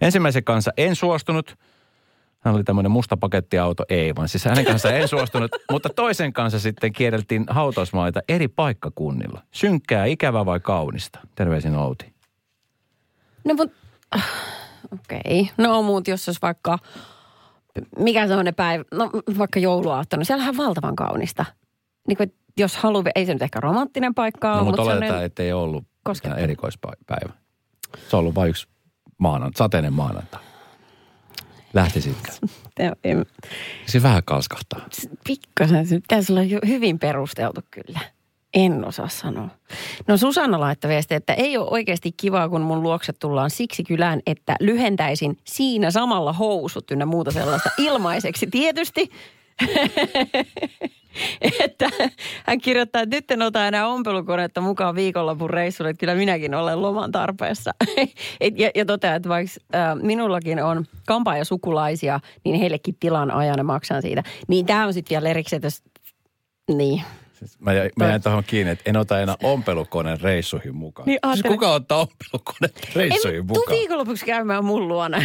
Ensimmäisen 0.01 0.43
kanssa 0.43 0.71
en 0.77 0.95
suostunut. 0.95 1.55
Hän 2.39 2.55
oli 2.55 2.63
tämmöinen 2.63 2.91
musta 2.91 3.17
pakettiauto, 3.17 3.83
ei 3.89 4.15
vaan 4.15 4.29
siis 4.29 4.45
hänen 4.45 4.65
kanssaan 4.65 4.95
en 4.95 5.07
suostunut. 5.07 5.51
mutta 5.71 5.89
toisen 5.89 6.33
kanssa 6.33 6.59
sitten 6.59 6.93
kierreltiin 6.93 7.45
hautausmaita 7.49 8.19
eri 8.29 8.47
paikkakunnilla. 8.47 9.41
Synkkää, 9.51 10.05
ikävä 10.05 10.45
vai 10.45 10.59
kaunista? 10.59 11.19
Terveisin 11.35 11.75
Outi. 11.75 12.13
No 13.45 13.53
mut, 13.53 13.71
okei. 14.93 15.41
Okay. 15.41 15.53
No 15.57 15.81
muut, 15.81 16.07
jos 16.07 16.29
olisi 16.29 16.41
vaikka, 16.41 16.77
mikä 17.99 18.27
se 18.27 18.35
on 18.35 18.45
ne 18.45 18.51
päivä, 18.51 18.83
no 18.91 19.09
vaikka 19.37 19.59
jouluaattona, 19.59 20.23
siellähän 20.23 20.49
on 20.59 20.65
valtavan 20.65 20.95
kaunista. 20.95 21.45
Niin 22.07 22.17
kuin, 22.17 22.33
jos 22.57 22.77
haluaa, 22.77 23.03
ei 23.15 23.25
se 23.25 23.33
nyt 23.33 23.41
ehkä 23.41 23.59
romanttinen 23.59 24.15
paikka 24.15 24.51
ole, 24.51 24.57
No, 24.57 24.63
mutta 24.65 24.71
mutta 24.71 24.81
oletetaan, 24.83 25.07
sellainen- 25.07 25.25
että 25.25 25.43
ei 25.43 25.53
ollut 25.53 25.83
koskettava. 26.03 26.41
erikoispäivä. 26.41 27.33
Se 28.09 28.15
on 28.15 28.19
ollut 28.19 28.35
vain 28.35 28.49
yksi 28.49 28.67
maanantai, 29.19 29.57
sateinen 29.57 29.93
maanantai. 29.93 30.41
Lähtisitkö? 31.73 32.31
Em- 33.07 33.25
Se 33.85 34.03
vähän 34.03 34.23
kalskahtaa. 34.25 34.79
Pikkasen, 35.27 35.87
se 35.87 35.95
pitäisi 35.95 36.33
olla 36.33 36.41
hyvin 36.67 36.99
perusteltu 36.99 37.61
kyllä. 37.71 37.99
En 38.53 38.85
osaa 38.85 39.07
sanoa. 39.07 39.49
No 40.07 40.17
Susanna 40.17 40.59
laittoi 40.59 40.89
viesti, 40.91 41.15
että 41.15 41.33
ei 41.33 41.57
ole 41.57 41.67
oikeasti 41.69 42.11
kivaa, 42.11 42.49
kun 42.49 42.61
mun 42.61 42.83
luokse 42.83 43.13
tullaan 43.13 43.49
siksi 43.49 43.83
kylään, 43.83 44.21
että 44.25 44.55
lyhentäisin 44.59 45.37
siinä 45.43 45.91
samalla 45.91 46.33
housut 46.33 46.91
ynnä 46.91 47.05
muuta 47.05 47.31
sellaista 47.31 47.69
ilmaiseksi 47.77 48.47
tietysti. 48.47 49.09
että 51.65 51.89
hän 52.47 52.61
kirjoittaa, 52.61 53.01
että 53.01 53.15
nyt 53.15 53.31
en 53.31 53.41
ota 53.41 53.67
enää 53.67 53.87
ompelukonetta 53.87 54.61
mukaan 54.61 54.95
viikonlopun 54.95 55.49
reissulle, 55.49 55.89
että 55.89 55.99
kyllä 55.99 56.15
minäkin 56.15 56.55
olen 56.55 56.81
loman 56.81 57.11
tarpeessa. 57.11 57.71
Et- 58.41 58.59
ja, 58.59 58.69
ja 58.75 58.85
toteaa, 58.85 59.15
että 59.15 59.29
vaikka 59.29 59.51
äh, 59.75 59.95
minullakin 60.01 60.63
on 60.63 60.85
kampaaja 61.07 61.45
sukulaisia, 61.45 62.19
niin 62.45 62.55
heillekin 62.59 62.95
tilan 62.99 63.31
ajan 63.31 63.57
ja 63.57 63.63
maksan 63.63 64.01
siitä. 64.01 64.23
Niin 64.47 64.65
tämä 64.65 64.85
on 64.85 64.93
sitten 64.93 65.15
vielä 65.15 65.29
erikseen, 65.29 65.57
että 65.57 65.67
jos, 65.67 65.83
niin. 66.77 67.01
Siis 67.33 67.59
Mä, 67.59 67.73
jäin- 67.73 67.91
mä 67.99 68.07
jäin 68.07 68.21
tuohon 68.23 68.43
kiinni, 68.47 68.71
että 68.71 68.89
en 68.89 68.97
ota 68.97 69.19
enää 69.21 69.35
ompelukoneen 69.43 70.21
reissuihin 70.21 70.75
mukaan. 70.75 71.05
Niin, 71.05 71.19
siis 71.33 71.43
kuka 71.47 71.71
ottaa 71.73 71.97
ompelukoneen 71.99 72.73
reissuihin 72.95 73.39
En, 73.39 73.47
tuu 73.47 73.55
mukaan? 73.57 73.77
viikonlopuksi 73.77 74.25
käymään 74.25 74.65
mun 74.65 74.87
luona. 74.87 75.21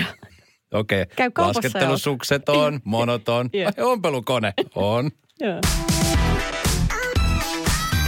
Okei, 0.74 1.02
okay. 1.02 1.14
Käy 1.16 1.30
laskettelusukset 1.38 2.48
on, 2.48 2.80
monoton. 2.84 3.50
Joo. 3.52 3.70
Ai, 3.76 3.84
ompelukone 3.84 4.54
on. 4.74 5.10
Joo. 5.40 5.60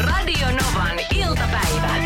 Radio 0.01 0.47
Novan 0.47 0.99
iltapäivä. 1.17 1.97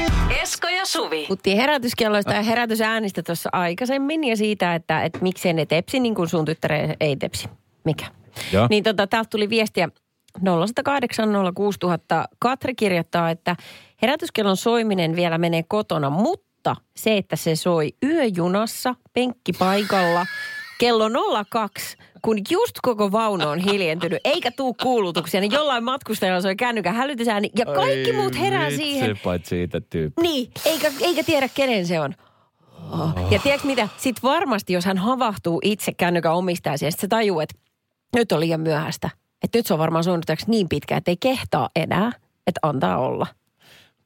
Esko 0.43 0.69
ja 0.69 0.87
Suvi. 0.87 1.27
Puhuttiin 1.27 1.57
herätyskelloista 1.57 2.33
ja 2.33 2.43
herätysäänistä 2.43 3.23
tuossa 3.23 3.51
aikaisemmin 3.53 4.25
ja 4.25 4.37
siitä, 4.37 4.75
että, 4.75 5.03
että 5.03 5.19
miksei 5.23 5.53
ne 5.53 5.67
tepsi 5.67 6.01
niin 6.01 6.15
kuin 6.15 6.29
sun 6.29 6.45
tyttäre 6.45 6.97
ei 7.01 7.17
tepsi. 7.17 7.49
Mikä? 7.85 8.07
Joo. 8.53 8.67
Niin 8.71 8.85
tota, 8.85 9.07
täältä 9.07 9.29
tuli 9.31 9.51
viestiä 9.51 9.89
0108 10.45 11.29
06000. 11.55 12.25
Katri 12.39 12.75
kirjoittaa, 12.75 13.31
että 13.31 13.57
herätyskellon 14.03 14.57
soiminen 14.57 15.17
vielä 15.17 15.39
menee 15.39 15.63
kotona, 15.69 16.11
mutta 16.11 16.50
se, 16.97 17.17
että 17.17 17.37
se 17.37 17.57
soi 17.57 17.93
yöjunassa, 18.03 18.95
penkkipaikalla, 19.13 20.27
kello 20.79 21.05
02, 21.51 21.97
kun 22.23 22.39
just 22.51 22.73
koko 22.83 23.13
vaunu 23.13 23.49
on 23.49 23.59
hiljentynyt, 23.59 24.21
eikä 24.25 24.51
tuu 24.51 24.75
kuulutuksia, 24.75 25.41
niin 25.41 25.53
jollain 25.53 25.85
matkustajalla 25.85 26.41
soi 26.41 26.57
kännykän 26.57 26.95
hälytysääni 26.95 27.51
ja 27.59 27.67
kaikki 27.67 28.11
Ai 28.11 28.17
muut 28.17 28.39
herää 28.39 28.67
vitsi, 28.67 28.83
siihen. 28.83 29.19
paitsi 29.25 29.49
siitä 29.49 29.81
tyyppi. 29.81 30.23
Niin, 30.23 30.51
eikä, 30.65 30.93
eikä 31.01 31.23
tiedä 31.23 31.49
kenen 31.55 31.87
se 31.87 32.01
on. 32.01 32.15
Oh. 32.93 33.33
Ja 33.33 33.39
tiedätkö 33.39 33.67
mitä? 33.67 33.89
Sitten 33.97 34.23
varmasti, 34.23 34.73
jos 34.73 34.85
hän 34.85 34.99
havahtuu 34.99 35.61
itse 35.65 35.93
kännykän 35.93 36.35
omistajaksi, 36.35 36.85
ja 36.85 36.91
sit 36.91 37.01
se 37.01 37.09
tajuu, 37.09 37.41
että 37.41 37.55
nyt 38.17 38.33
on 38.33 38.41
liian 38.41 38.61
myöhäistä. 38.61 39.11
Että 39.43 39.59
nyt 39.59 39.67
se 39.67 39.73
on 39.73 39.79
varmaan 39.79 40.05
suunniteltu 40.05 40.43
niin 40.47 40.69
pitkä, 40.69 40.97
että 40.97 41.11
ei 41.11 41.17
kehtaa 41.17 41.71
enää, 41.77 42.13
että 42.47 42.61
antaa 42.63 42.99
olla. 42.99 43.27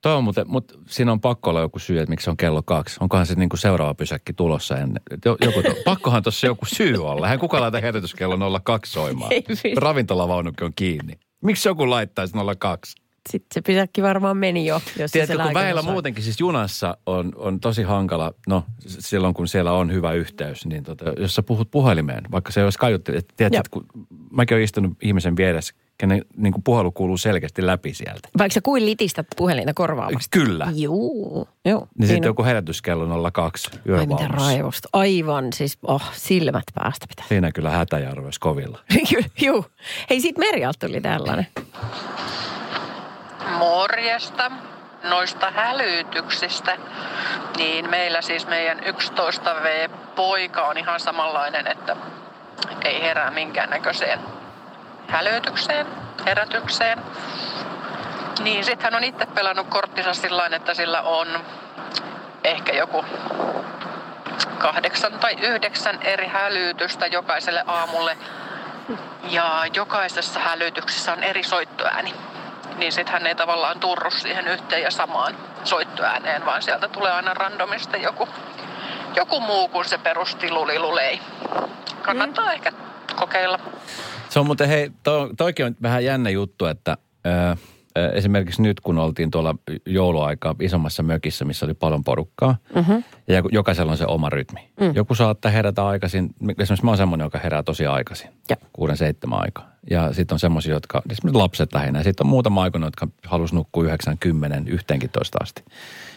Toi 0.04 0.14
on 0.14 0.24
muuten, 0.24 0.44
mutta 0.48 0.74
siinä 0.86 1.12
on 1.12 1.20
pakko 1.20 1.50
olla 1.50 1.60
joku 1.60 1.78
syy, 1.78 1.98
että 1.98 2.10
miksi 2.10 2.24
se 2.24 2.30
on 2.30 2.36
kello 2.36 2.62
kaksi. 2.62 2.96
Onkohan 3.00 3.26
se 3.26 3.34
niinku 3.34 3.56
seuraava 3.56 3.94
pysäkki 3.94 4.32
tulossa 4.32 4.76
ennen? 4.76 5.02
Joku 5.24 5.62
to, 5.62 5.74
pakkohan 5.84 6.22
tuossa 6.22 6.46
joku 6.46 6.66
syy 6.66 7.06
olla. 7.06 7.28
Hän 7.28 7.38
kuka 7.38 7.60
laita 7.60 7.80
herätyskello 7.80 8.60
02 8.60 8.92
soimaan. 8.92 9.30
Ravintolavaunukin 9.76 10.64
on 10.64 10.72
kiinni. 10.76 11.18
Miksi 11.40 11.68
joku 11.68 11.90
laittaisi 11.90 12.34
02? 12.58 12.94
Sitten 13.30 13.54
se 13.54 13.60
pysäkki 13.60 14.02
varmaan 14.02 14.36
meni 14.36 14.66
jo, 14.66 14.74
jos 14.74 14.84
se 14.84 14.92
Tiedätkö, 14.94 15.26
siellä 15.26 15.44
kun 15.44 15.54
väillä 15.54 15.82
muutenkin, 15.82 16.24
siis 16.24 16.40
junassa 16.40 16.96
on, 17.06 17.32
on 17.36 17.60
tosi 17.60 17.82
hankala, 17.82 18.32
no 18.48 18.64
silloin 18.78 19.34
kun 19.34 19.48
siellä 19.48 19.72
on 19.72 19.92
hyvä 19.92 20.12
yhteys, 20.12 20.66
niin 20.66 20.84
tota, 20.84 21.04
jos 21.18 21.34
sä 21.34 21.42
puhut 21.42 21.70
puhelimeen, 21.70 22.24
vaikka 22.32 22.52
se 22.52 22.64
olisi 22.64 22.78
kaiutti, 22.78 23.16
että 23.16 23.34
tiedätkö, 23.36 23.56
Joo. 23.56 23.60
että 23.60 23.70
kun 23.70 24.06
mäkin 24.30 24.54
olen 24.54 24.64
istunut 24.64 24.92
ihmisen 25.02 25.36
vieressä, 25.36 25.74
kenen 25.98 26.24
niin 26.36 26.52
kuin 26.52 26.62
puhelu 26.62 26.92
kuuluu 26.92 27.16
selkeästi 27.16 27.66
läpi 27.66 27.94
sieltä. 27.94 28.28
Vaikka 28.38 28.54
sä 28.54 28.60
kuin 28.60 28.86
litistät 28.86 29.26
puhelinta 29.36 29.74
korvaamasta. 29.74 30.28
Kyllä. 30.38 30.68
Juu, 30.74 31.48
joo. 31.64 31.88
Niin 31.98 32.08
sitten 32.08 32.24
on. 32.24 32.30
joku 32.30 32.44
herätyskello 32.44 33.30
02 33.30 33.70
Ai 33.98 34.06
mitä 34.06 34.28
raivosta. 34.28 34.88
Aivan, 34.92 35.52
siis 35.52 35.78
oh, 35.82 36.02
silmät 36.12 36.64
päästä 36.74 37.06
pitää. 37.08 37.26
Siinä 37.28 37.52
kyllä 37.52 37.70
hätäjarvo 37.70 38.24
olisi 38.24 38.40
kovilla. 38.40 38.78
Juu. 39.44 39.66
Hei, 40.10 40.20
sit 40.20 40.38
Merialta 40.38 40.86
tuli 40.86 41.00
tällainen. 41.00 41.46
Morjesta 43.58 44.50
noista 45.10 45.50
hälytyksistä. 45.50 46.78
Niin 47.56 47.90
meillä 47.90 48.22
siis 48.22 48.46
meidän 48.46 48.78
11V-poika 48.78 50.62
on 50.62 50.78
ihan 50.78 51.00
samanlainen, 51.00 51.66
että 51.66 51.96
ei 52.84 53.02
herää 53.02 53.30
minkäännäköiseen 53.30 54.18
hälytykseen, 55.08 55.86
herätykseen. 56.26 57.02
Niin 58.40 58.64
sit 58.64 58.82
hän 58.82 58.94
on 58.94 59.04
itse 59.04 59.26
pelannut 59.26 59.68
korttinsa 59.68 60.14
sillä 60.14 60.46
että 60.46 60.74
sillä 60.74 61.02
on 61.02 61.44
ehkä 62.44 62.72
joku 62.72 63.04
kahdeksan 64.58 65.12
tai 65.12 65.36
yhdeksän 65.40 66.02
eri 66.02 66.26
hälytystä 66.26 67.06
jokaiselle 67.06 67.64
aamulle. 67.66 68.18
Ja 69.30 69.64
jokaisessa 69.74 70.40
hälytyksessä 70.40 71.12
on 71.12 71.22
eri 71.22 71.42
soittoääni. 71.42 72.14
Niin 72.76 72.92
sit 72.92 73.08
hän 73.08 73.26
ei 73.26 73.34
tavallaan 73.34 73.80
turru 73.80 74.10
siihen 74.10 74.48
yhteen 74.48 74.82
ja 74.82 74.90
samaan 74.90 75.36
soittoääneen, 75.64 76.46
vaan 76.46 76.62
sieltä 76.62 76.88
tulee 76.88 77.12
aina 77.12 77.34
randomista 77.34 77.96
joku, 77.96 78.28
joku 79.16 79.40
muu 79.40 79.68
kuin 79.68 79.84
se 79.84 79.98
perustilulilulei. 79.98 81.20
Kannattaa 82.02 82.52
ehkä 82.52 82.72
kokeilla. 83.16 83.58
Se 84.34 84.40
on 84.40 84.46
muuten, 84.46 84.68
hei, 84.68 84.90
to, 85.02 85.30
toikin 85.36 85.66
on 85.66 85.76
vähän 85.82 86.04
jännä 86.04 86.30
juttu, 86.30 86.66
että 86.66 86.96
ö, 87.26 87.56
ö, 87.98 88.10
esimerkiksi 88.10 88.62
nyt 88.62 88.80
kun 88.80 88.98
oltiin 88.98 89.30
tuolla 89.30 89.54
jouluaikaa 89.86 90.54
isommassa 90.60 91.02
mökissä, 91.02 91.44
missä 91.44 91.66
oli 91.66 91.74
paljon 91.74 92.04
porukkaa, 92.04 92.56
mm-hmm. 92.74 93.04
ja 93.28 93.42
jokaisella 93.52 93.92
on 93.92 93.98
se 93.98 94.06
oma 94.06 94.30
rytmi. 94.30 94.68
Mm. 94.80 94.92
Joku 94.94 95.14
saattaa 95.14 95.50
herätä 95.50 95.86
aikaisin, 95.86 96.34
esimerkiksi 96.58 96.84
mä 96.84 96.90
oon 96.90 96.96
semmoinen, 96.96 97.24
joka 97.24 97.38
herää 97.38 97.62
tosi 97.62 97.86
aikaisin, 97.86 98.30
Ja. 98.50 98.56
kuuden 98.72 98.96
seitsemän 98.96 99.40
aikaa. 99.40 99.70
Ja 99.90 100.12
sitten 100.12 100.34
on 100.34 100.38
semmoisia, 100.38 100.74
jotka, 100.74 101.02
esimerkiksi 101.10 101.38
lapset 101.38 101.72
lähinnä, 101.72 101.98
ja 102.00 102.04
sitten 102.04 102.26
on 102.26 102.30
muutama 102.30 102.62
aikuinen, 102.62 102.86
jotka 102.86 103.08
halus 103.26 103.52
nukkua 103.52 103.84
9, 103.84 104.18
10, 104.18 104.68
11 104.68 105.38
asti. 105.42 105.64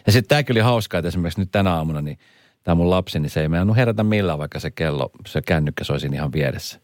Ja 0.05 0.11
sitten 0.11 0.29
tämäkin 0.29 0.53
oli 0.53 0.59
hauskaa, 0.59 0.99
että 0.99 1.07
esimerkiksi 1.07 1.39
nyt 1.39 1.51
tänä 1.51 1.73
aamuna, 1.73 2.01
niin 2.01 2.17
tämä 2.63 2.75
mun 2.75 2.89
lapsi, 2.89 3.19
niin 3.19 3.29
se 3.29 3.41
ei 3.41 3.49
meinannut 3.49 3.77
herätä 3.77 4.03
millään, 4.03 4.39
vaikka 4.39 4.59
se 4.59 4.71
kello, 4.71 5.11
se 5.27 5.41
kännykkä 5.41 5.83
soi 5.83 5.99
siinä 5.99 6.15
ihan 6.15 6.31
vieressä. 6.31 6.79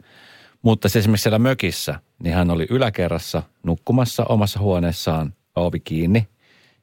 Mutta 0.63 0.89
se 0.89 0.99
esimerkiksi 0.99 1.23
siellä 1.23 1.39
mökissä, 1.39 1.99
niin 2.23 2.35
hän 2.35 2.51
oli 2.51 2.67
yläkerrassa 2.69 3.43
nukkumassa 3.63 4.25
omassa 4.29 4.59
huoneessaan, 4.59 5.33
ovi 5.55 5.79
kiinni. 5.79 6.27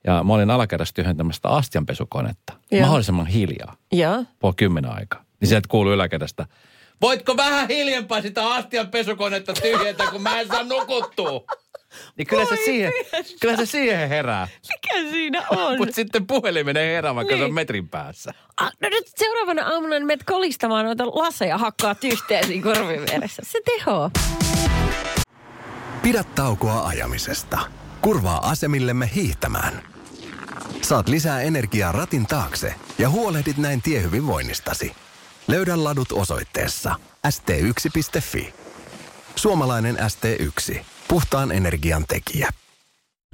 Ja 0.07 0.25
mä 0.25 0.35
olin 0.35 0.51
alakerrassa 0.51 0.95
tyhjentämästä 0.95 1.49
astianpesukonetta. 1.49 2.53
Joo. 2.71 2.81
Mahdollisimman 2.83 3.27
hiljaa, 3.27 3.77
Joo. 3.93 4.25
puoli 4.39 4.55
kymmenen 4.57 4.91
aikaa. 4.91 5.25
Niin 5.41 5.49
sieltä 5.49 5.69
kuului 5.69 5.95
yläkerrasta, 5.95 6.47
voitko 7.01 7.37
vähän 7.37 7.69
hiljempaa 7.69 8.23
sitä 8.23 8.47
astianpesukonetta 8.49 9.53
tyhjentää, 9.53 10.11
kun 10.11 10.23
mä 10.23 10.41
en 10.41 10.49
saa 10.49 10.63
nukuttua. 10.63 11.45
Niin 12.17 12.27
kyllä 12.27 12.45
se, 12.45 12.57
siihen, 12.65 12.93
kyllä 13.41 13.57
se 13.57 13.67
siihen 13.67 14.09
herää. 14.09 14.49
Mikä 14.69 15.11
siinä 15.11 15.45
on? 15.51 15.77
Mutta 15.79 15.95
sitten 15.95 16.27
puhelimen 16.27 16.77
ei 16.77 16.95
herää, 16.95 17.15
vaikka 17.15 17.35
se 17.37 17.43
on 17.43 17.47
Niin. 17.47 17.55
metrin 17.55 17.89
päässä. 17.89 18.35
Ah, 18.57 18.73
no 18.81 18.89
nyt 18.89 19.05
seuraavana 19.17 19.63
aamuna 19.67 19.95
niin 19.95 20.07
menet 20.07 20.25
kolistamaan 20.25 20.85
noita 20.85 21.07
laseja 21.07 21.59
hakkaa 21.59 21.95
tyhteä 21.95 22.43
siinä 22.47 22.63
korvin 22.63 23.01
vieressä. 23.11 23.43
Se 23.47 23.61
teho. 23.65 24.11
Pidä 26.03 26.25
taukoa 26.35 26.87
ajamisesta. 26.87 27.59
Kurvaa 28.01 28.49
asemillemme 28.51 29.11
hiihtämään. 29.15 29.83
Saat 30.83 31.09
lisää 31.09 31.41
energiaa 31.43 31.93
ratin 31.93 32.27
taakse 32.27 32.75
ja 32.99 33.09
huolehdit 33.11 33.57
näin 33.57 33.83
tiehyvinvoinnistasi. 33.83 34.93
Löydä 35.49 35.85
ladut 35.85 36.13
osoitteessa 36.13 36.95
st1.fi. 37.29 38.55
Suomalainen 39.37 39.97
ST1. 39.99 40.79
Puhtaan 41.11 41.53
energian 41.53 42.05
tekijä. 42.09 42.49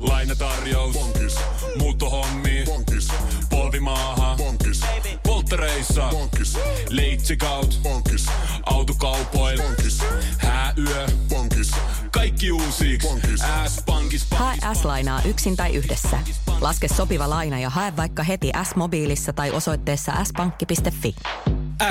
Lainatarjous. 0.01 0.97
Bonkis. 0.97 1.37
Muuttohommi. 1.79 2.65
Bonkis. 2.67 3.09
Polvimaaha. 3.51 4.37
Bonkis. 4.37 4.81
Polttereissa. 5.23 6.09
Bonkis. 6.11 6.59
Leitsikaut. 6.91 7.81
Bonkis. 7.83 8.27
Autokaupoil. 8.67 9.63
Bonkis. 9.63 9.99
Hääyö. 10.39 11.07
Bonkis. 11.29 11.71
Kaikki 12.11 12.53
uusi. 12.53 12.99
S-pankis. 13.69 14.27
Hae 14.31 14.57
S-lainaa 14.75 15.23
yksin 15.23 15.57
tai 15.57 15.75
yhdessä. 15.75 16.19
Laske 16.61 16.89
sopiva 16.89 17.31
laina 17.31 17.59
ja 17.59 17.71
hae 17.71 17.97
vaikka 17.97 18.23
heti 18.23 18.53
S-mobiilissa 18.63 19.33
tai 19.33 19.51
osoitteessa 19.51 20.13
s-pankki.fi. 20.25 21.15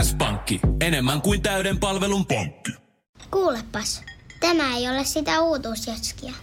S-pankki. 0.02 0.60
Enemmän 0.82 1.22
kuin 1.22 1.42
täyden 1.42 1.80
palvelun 1.80 2.26
pankki. 2.26 2.72
Kuulepas, 3.32 4.04
tämä 4.48 4.78
ei 4.78 4.90
ole 4.90 5.04
sitä 5.04 5.42
uutuusjatskia. 5.42 6.34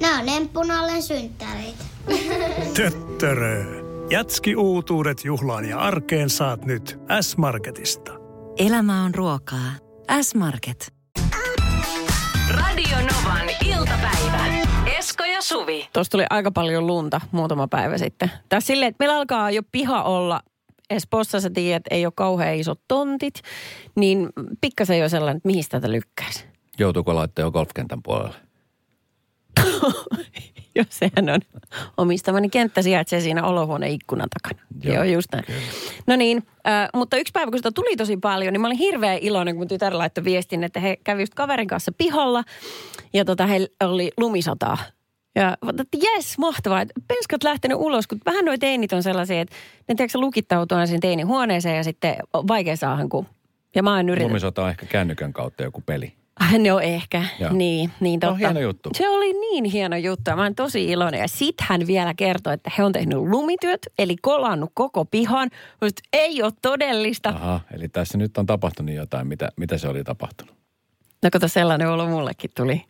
Nämä 0.00 0.18
on 0.18 0.28
emppunallen 0.28 1.02
synttäreitä. 1.02 1.84
Töttörö. 2.76 3.64
Jatski 4.10 4.56
uutuudet 4.56 5.24
juhlaan 5.24 5.68
ja 5.68 5.78
arkeen 5.78 6.30
saat 6.30 6.64
nyt 6.64 6.98
S-Marketista. 7.20 8.12
Elämä 8.58 9.04
on 9.04 9.14
ruokaa. 9.14 9.72
S-Market. 10.22 10.94
Radio 12.50 12.96
Novan 12.96 13.48
iltapäivä. 13.64 14.46
Esko 14.98 15.24
ja 15.24 15.42
Suvi. 15.42 15.88
Tuossa 15.92 16.10
tuli 16.10 16.24
aika 16.30 16.50
paljon 16.50 16.86
lunta 16.86 17.20
muutama 17.32 17.68
päivä 17.68 17.98
sitten. 17.98 18.30
Tai 18.48 18.62
silleen, 18.62 18.88
että 18.88 19.02
meillä 19.02 19.16
alkaa 19.16 19.50
jo 19.50 19.62
piha 19.72 20.02
olla 20.02 20.40
Espoossa 20.90 21.40
sä 21.40 21.50
tiedät, 21.50 21.82
ei 21.90 22.06
ole 22.06 22.12
kauhean 22.16 22.54
isot 22.54 22.80
tontit, 22.88 23.34
niin 23.96 24.28
pikkasen 24.60 24.98
jo 24.98 25.08
sellainen, 25.08 25.36
että 25.36 25.46
mihin 25.46 25.64
tätä 25.70 25.90
lykkäisi. 25.90 26.49
Joutuuko 26.80 27.14
laittaa 27.14 27.44
jo 27.44 27.50
golfkentän 27.50 28.02
puolelle? 28.02 28.36
Joo, 30.74 30.84
sehän 30.88 31.28
on 31.34 31.40
omistamani 31.96 32.48
kenttä 32.48 32.82
sijaitsee 32.82 33.20
siinä 33.20 33.44
olohuoneen 33.44 33.92
ikkunan 33.92 34.28
takana. 34.30 34.66
Joo, 34.82 34.94
Joo, 34.94 35.04
just 35.04 35.28
näin. 35.32 35.44
No 36.06 36.16
niin, 36.16 36.42
äh, 36.66 36.88
mutta 36.94 37.16
yksi 37.16 37.30
päivä, 37.32 37.50
kun 37.50 37.58
sitä 37.58 37.70
tuli 37.74 37.96
tosi 37.96 38.16
paljon, 38.16 38.52
niin 38.52 38.60
mä 38.60 38.66
olin 38.66 38.78
hirveän 38.78 39.18
iloinen, 39.20 39.56
kun 39.56 39.68
tytär 39.68 39.98
laittoi 39.98 40.24
viestin, 40.24 40.64
että 40.64 40.80
he 40.80 40.96
kävi 41.04 41.22
just 41.22 41.34
kaverin 41.34 41.68
kanssa 41.68 41.92
pihalla 41.98 42.44
ja 43.12 43.24
tota, 43.24 43.46
heillä 43.46 43.68
oli 43.84 44.10
lumisataa. 44.16 44.78
Ja 45.34 45.56
että 45.68 45.98
jes, 46.02 46.38
mahtavaa, 46.38 46.80
että 46.80 46.94
penskat 47.08 47.42
lähtenyt 47.42 47.78
ulos, 47.80 48.06
kun 48.06 48.20
vähän 48.26 48.44
noi 48.44 48.58
teinit 48.58 48.92
on 48.92 49.02
sellaisia, 49.02 49.40
että 49.40 49.56
ne 49.88 49.94
tiedätkö, 49.94 50.18
lukittautuu 50.18 50.78
aina 50.78 50.98
teinin 51.00 51.26
huoneeseen 51.26 51.76
ja 51.76 51.84
sitten 51.84 52.16
vaikea 52.32 52.76
saada 52.76 53.08
kun... 53.08 53.26
Ja 53.74 53.82
mä 53.82 53.96
oon 53.96 54.08
yrittänyt... 54.08 54.30
Lumisota 54.30 54.62
on 54.64 54.70
ehkä 54.70 54.86
kännykän 54.86 55.32
kautta 55.32 55.62
joku 55.62 55.82
peli. 55.86 56.19
Ah, 56.40 56.58
No 56.58 56.80
ehkä, 56.80 57.24
Joo. 57.38 57.52
niin, 57.52 57.90
niin 58.00 58.20
No, 58.22 58.28
totta. 58.28 58.36
hieno 58.38 58.60
juttu. 58.60 58.90
Se 58.96 59.08
oli 59.08 59.32
niin 59.32 59.64
hieno 59.64 59.96
juttu 59.96 60.30
ja 60.30 60.36
mä 60.36 60.42
oon 60.42 60.54
tosi 60.54 60.84
iloinen. 60.84 61.20
Ja 61.20 61.28
sit 61.28 61.54
hän 61.60 61.86
vielä 61.86 62.14
kertoi, 62.14 62.54
että 62.54 62.70
he 62.78 62.84
on 62.84 62.92
tehnyt 62.92 63.18
lumityöt, 63.18 63.86
eli 63.98 64.16
kolannut 64.22 64.70
koko 64.74 65.04
pihan. 65.04 65.50
Että 65.82 66.02
ei 66.12 66.42
ole 66.42 66.52
todellista. 66.62 67.28
Aha, 67.28 67.60
eli 67.74 67.88
tässä 67.88 68.18
nyt 68.18 68.38
on 68.38 68.46
tapahtunut 68.46 68.94
jotain. 68.94 69.26
Mitä, 69.26 69.48
mitä 69.56 69.78
se 69.78 69.88
oli 69.88 70.04
tapahtunut? 70.04 70.54
No 71.22 71.28
kato, 71.32 71.48
sellainen 71.48 71.88
olo 71.88 72.06
mullekin 72.06 72.50
tuli. 72.56 72.84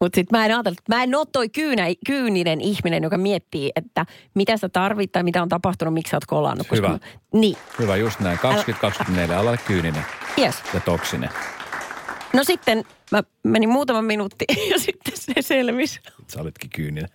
Mutta 0.00 0.16
sitten 0.16 0.38
mä 0.38 0.46
en 0.46 0.52
ajatellut, 0.54 0.80
mä 0.88 1.02
en 1.02 1.14
ole 1.14 1.26
toi 1.32 1.48
kyynä, 1.48 1.84
kyyninen 2.06 2.60
ihminen, 2.60 3.02
joka 3.02 3.18
miettii, 3.18 3.70
että 3.76 4.06
mitä 4.34 4.56
sä 4.56 4.68
tarvit 4.68 5.12
tai 5.12 5.22
mitä 5.22 5.42
on 5.42 5.48
tapahtunut, 5.48 5.94
miksi 5.94 6.10
sä 6.10 6.16
oot 6.16 6.24
kolannut. 6.24 6.66
Hyvä. 6.72 6.88
Mä, 6.88 6.98
niin, 7.32 7.56
Hyvä, 7.78 7.96
just 7.96 8.20
näin. 8.20 8.38
2024, 8.38 9.38
ala 9.38 9.56
kyyninen 9.56 10.04
yes. 10.38 10.54
ja 10.74 10.80
toksinen. 10.80 11.30
No 12.36 12.44
sitten 12.44 12.84
mä 13.10 13.22
menin 13.42 13.68
muutama 13.68 14.02
minuutti 14.02 14.44
ja 14.70 14.78
sitten 14.78 15.12
se 15.16 15.32
selvisi. 15.40 16.00
Sä 16.28 16.40
oletkin 16.40 16.70
kyyninen. 16.70 17.08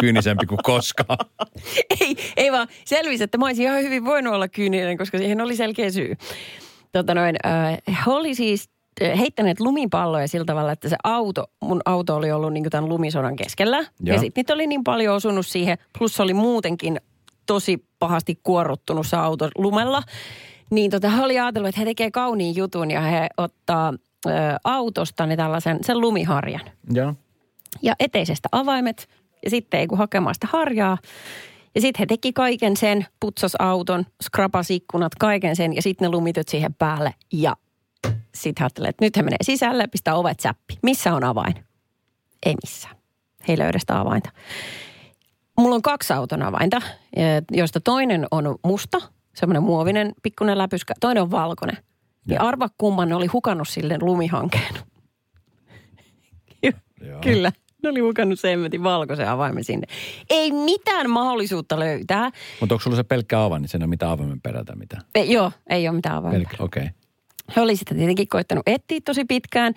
Kyynisempi 0.00 0.46
kuin 0.46 0.60
koskaan. 0.62 1.18
ei, 2.00 2.16
ei 2.36 2.52
vaan 2.52 2.68
selvisi, 2.84 3.24
että 3.24 3.38
mä 3.38 3.46
olisin 3.46 3.64
ihan 3.64 3.82
hyvin 3.82 4.04
voinut 4.04 4.34
olla 4.34 4.48
kyyninen, 4.48 4.98
koska 4.98 5.18
siihen 5.18 5.40
oli 5.40 5.56
selkeä 5.56 5.90
syy. 5.90 6.16
Tota 6.92 7.14
noin, 7.14 7.36
äh, 7.46 7.78
he 7.88 8.10
oli 8.10 8.34
siis 8.34 8.70
äh, 9.02 9.18
heittäneet 9.18 9.60
lumipalloja 9.60 10.28
sillä 10.28 10.44
tavalla, 10.44 10.72
että 10.72 10.88
se 10.88 10.96
auto, 11.04 11.50
mun 11.60 11.80
auto 11.84 12.16
oli 12.16 12.32
ollut 12.32 12.52
niin 12.52 12.70
tämän 12.70 12.88
lumisodan 12.88 13.36
keskellä. 13.36 13.76
Joo. 13.76 13.88
Ja 14.00 14.18
sitten 14.18 14.40
niitä 14.40 14.54
oli 14.54 14.66
niin 14.66 14.84
paljon 14.84 15.16
osunut 15.16 15.46
siihen, 15.46 15.78
plus 15.98 16.14
se 16.14 16.22
oli 16.22 16.34
muutenkin 16.34 17.00
tosi 17.46 17.84
pahasti 17.98 18.40
kuorruttunut 18.42 19.06
se 19.06 19.16
auto 19.16 19.48
lumella. 19.58 20.02
Niin 20.70 20.90
tota, 20.90 21.10
he 21.10 21.22
oli 21.22 21.38
ajatellut, 21.38 21.68
että 21.68 21.80
he 21.80 21.84
tekee 21.84 22.10
kauniin 22.10 22.56
jutun 22.56 22.90
ja 22.90 23.00
he 23.00 23.28
ottaa 23.36 23.92
ö, 24.26 24.30
autosta 24.64 25.26
ne 25.26 25.36
tällaisen 25.36 25.78
sen 25.84 26.00
lumiharjan 26.00 26.70
Joo. 26.92 27.14
ja 27.82 27.94
eteisestä 28.00 28.48
avaimet 28.52 29.08
ja 29.44 29.50
sitten 29.50 29.80
ei 29.80 29.86
kun 29.86 29.98
hakemaan 29.98 30.34
sitä 30.34 30.46
harjaa. 30.50 30.98
Ja 31.74 31.80
sitten 31.80 32.00
he 32.00 32.06
teki 32.06 32.32
kaiken 32.32 32.76
sen, 32.76 33.06
putsas 33.20 33.52
auton, 33.58 34.06
skrapas 34.22 34.70
ikkunat, 34.70 35.14
kaiken 35.14 35.56
sen 35.56 35.76
ja 35.76 35.82
sitten 35.82 36.06
ne 36.06 36.16
lumityt 36.16 36.48
siihen 36.48 36.74
päälle. 36.74 37.14
Ja 37.32 37.56
sitten 38.34 38.64
ajattelee, 38.64 38.88
että 38.88 39.04
nyt 39.04 39.16
he 39.16 39.22
menee 39.22 39.38
sisälle, 39.42 39.86
pistää 39.86 40.14
ovet 40.14 40.40
säppi. 40.40 40.78
Missä 40.82 41.14
on 41.14 41.24
avain? 41.24 41.54
Ei 42.46 42.54
missään. 42.64 42.96
He 43.48 43.52
ei 43.52 43.58
löydä 43.58 43.78
sitä 43.78 44.00
avainta. 44.00 44.30
Mulla 45.58 45.74
on 45.74 45.82
kaksi 45.82 46.12
auton 46.12 46.42
avainta, 46.42 46.82
joista 47.50 47.80
toinen 47.80 48.26
on 48.30 48.58
musta, 48.64 48.98
semmoinen 49.34 49.62
muovinen 49.62 50.12
pikkuinen 50.22 50.58
läpyskä. 50.58 50.94
Toinen 51.00 51.22
on 51.22 51.30
valkoinen. 51.30 51.76
Niin 52.28 52.40
arva 52.40 52.68
kumman 52.78 53.08
ne 53.08 53.14
oli 53.14 53.26
hukannut 53.26 53.68
sille 53.68 53.98
lumihankeen. 54.00 54.74
Joo. 57.00 57.20
Kyllä. 57.20 57.52
Ne 57.82 57.88
oli 57.88 58.00
hukannut 58.00 58.40
sen 58.40 58.50
hemmetin 58.50 58.82
valkoisen 58.82 59.28
avaimen 59.28 59.64
sinne. 59.64 59.86
Ei 60.30 60.52
mitään 60.52 61.10
mahdollisuutta 61.10 61.78
löytää. 61.78 62.30
Mutta 62.60 62.74
onko 62.74 62.82
sulla 62.82 62.96
se 62.96 63.02
pelkkä 63.02 63.42
avain, 63.42 63.62
niin 63.62 63.68
siinä 63.68 63.82
ei 63.82 63.86
ole 63.86 63.90
mitään 63.90 64.12
avaimen 64.12 64.40
perältä 64.40 64.76
mitään? 64.76 65.02
Ei, 65.14 65.32
joo, 65.32 65.52
ei 65.70 65.88
ole 65.88 65.96
mitään. 65.96 66.22
Pelkkä, 66.22 66.56
okei. 66.58 66.82
Okay. 66.82 66.92
He 67.56 67.60
oli 67.60 67.76
sitä 67.76 67.94
tietenkin 67.94 68.28
koittanut 68.28 68.68
etsiä 68.68 69.00
tosi 69.04 69.24
pitkään. 69.24 69.74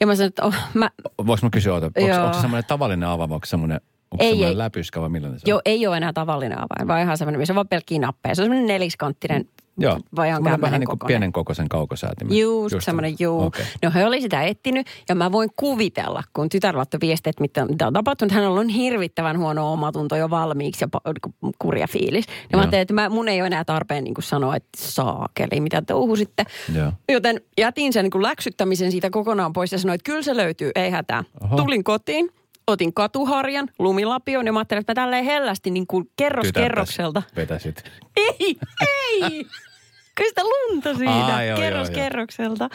Ja 0.00 0.06
mä 0.06 0.14
sanoin, 0.14 0.28
että 0.28 0.44
oh, 0.44 0.54
mä, 0.74 0.90
Voinko 1.26 1.46
mä 1.46 1.50
kysyä, 1.50 1.74
onko 1.74 2.00
Joo. 2.00 2.32
se 2.32 2.40
semmoinen 2.40 2.68
tavallinen 2.68 3.08
avain, 3.08 3.28
vai 3.30 3.34
onko 3.34 3.46
semmoinen 3.46 3.80
Onko 4.10 4.24
Ei, 4.24 4.30
semmoinen 4.30 4.52
ei. 4.52 4.58
läpyskä 4.58 5.00
vai 5.00 5.08
millainen 5.08 5.40
se 5.40 5.44
Joo, 5.50 5.56
on? 5.56 5.62
ei 5.64 5.86
ole 5.86 5.96
enää 5.96 6.12
tavallinen 6.12 6.58
avain, 6.58 6.88
vaan 6.88 7.00
ihan 7.00 7.18
semmoinen, 7.18 7.38
missä 7.38 7.52
on 7.52 7.54
vaan 7.54 7.68
pelkkiä 7.68 7.98
nappeja. 7.98 8.34
Se 8.34 8.42
on 8.42 8.44
semmoinen 8.44 8.66
neliskanttinen, 8.66 9.48
Joo, 9.82 10.00
vai 10.16 10.28
ihan 10.28 10.44
vähän 10.44 10.60
niin 10.60 10.70
kuin 10.70 10.98
kokoinen. 10.98 11.06
pienen 11.06 11.32
kokoisen 11.32 11.68
kaukosäätimen. 11.68 12.38
Just, 12.38 12.72
just 12.72 12.84
semmoinen, 12.84 13.16
juu. 13.18 13.42
Okei. 13.42 13.64
No 13.82 13.90
he 13.94 14.06
oli 14.06 14.20
sitä 14.20 14.42
etsinyt 14.42 14.86
ja 15.08 15.14
mä 15.14 15.32
voin 15.32 15.50
kuvitella, 15.56 16.22
kun 16.34 16.48
tytär 16.48 16.76
laittoi 16.76 17.00
viestiä, 17.00 17.30
että 17.30 17.40
mitä, 17.68 17.86
on 17.86 17.92
tapahtunut. 17.92 18.32
Hänellä 18.32 18.60
on 18.60 18.68
hirvittävän 18.68 19.38
huono 19.38 19.72
omatunto 19.72 20.16
jo 20.16 20.30
valmiiksi 20.30 20.84
ja 20.84 20.88
niinku 21.04 21.34
kurja 21.58 21.86
fiilis. 21.86 22.26
Ja 22.26 22.32
Joo. 22.34 22.58
mä 22.58 22.60
ajattelin, 22.60 22.82
että 22.82 22.94
mä, 22.94 23.08
mun 23.08 23.28
ei 23.28 23.40
ole 23.40 23.46
enää 23.46 23.64
tarpeen 23.64 24.04
niin 24.04 24.14
kuin 24.14 24.24
sanoa, 24.24 24.56
että 24.56 24.78
saakeli, 24.78 25.60
mitä 25.60 25.82
touhusitte. 25.82 26.44
Joo. 26.74 26.92
Joten 27.08 27.40
jätin 27.58 27.92
sen 27.92 28.04
niin 28.04 28.10
kuin 28.10 28.22
läksyttämisen 28.22 28.90
siitä 28.90 29.10
kokonaan 29.10 29.52
pois 29.52 29.72
ja 29.72 29.78
sanoin, 29.78 29.94
että 29.94 30.10
kyllä 30.10 30.22
se 30.22 30.36
löytyy, 30.36 30.70
ei 30.74 30.90
hätää. 30.90 31.24
Oho. 31.44 31.56
Tulin 31.56 31.84
kotiin, 31.84 32.30
otin 32.66 32.94
katuharjan, 32.94 33.68
lumilapion 33.78 34.46
ja 34.46 34.52
mä 34.52 34.58
ajattelin, 34.58 34.80
että 34.80 34.90
mä 34.90 34.94
tälleen 34.94 35.24
hellästi 35.24 35.70
niin 35.70 35.86
kuin 35.86 36.10
kerros 36.16 36.46
Tytärtäs 36.46 36.68
kerrokselta. 36.68 37.22
Vetäsit. 37.36 37.84
Ei, 38.16 38.56
ei! 38.80 39.46
Kyllä 40.14 40.28
sitä 40.28 40.42
lunta 40.44 40.94
siitä 40.94 41.12
Aa, 41.12 41.44
joo, 41.44 41.58
kerros 41.58 41.88
joo, 41.88 41.96
joo. 41.96 42.04
kerrokselta. 42.04 42.70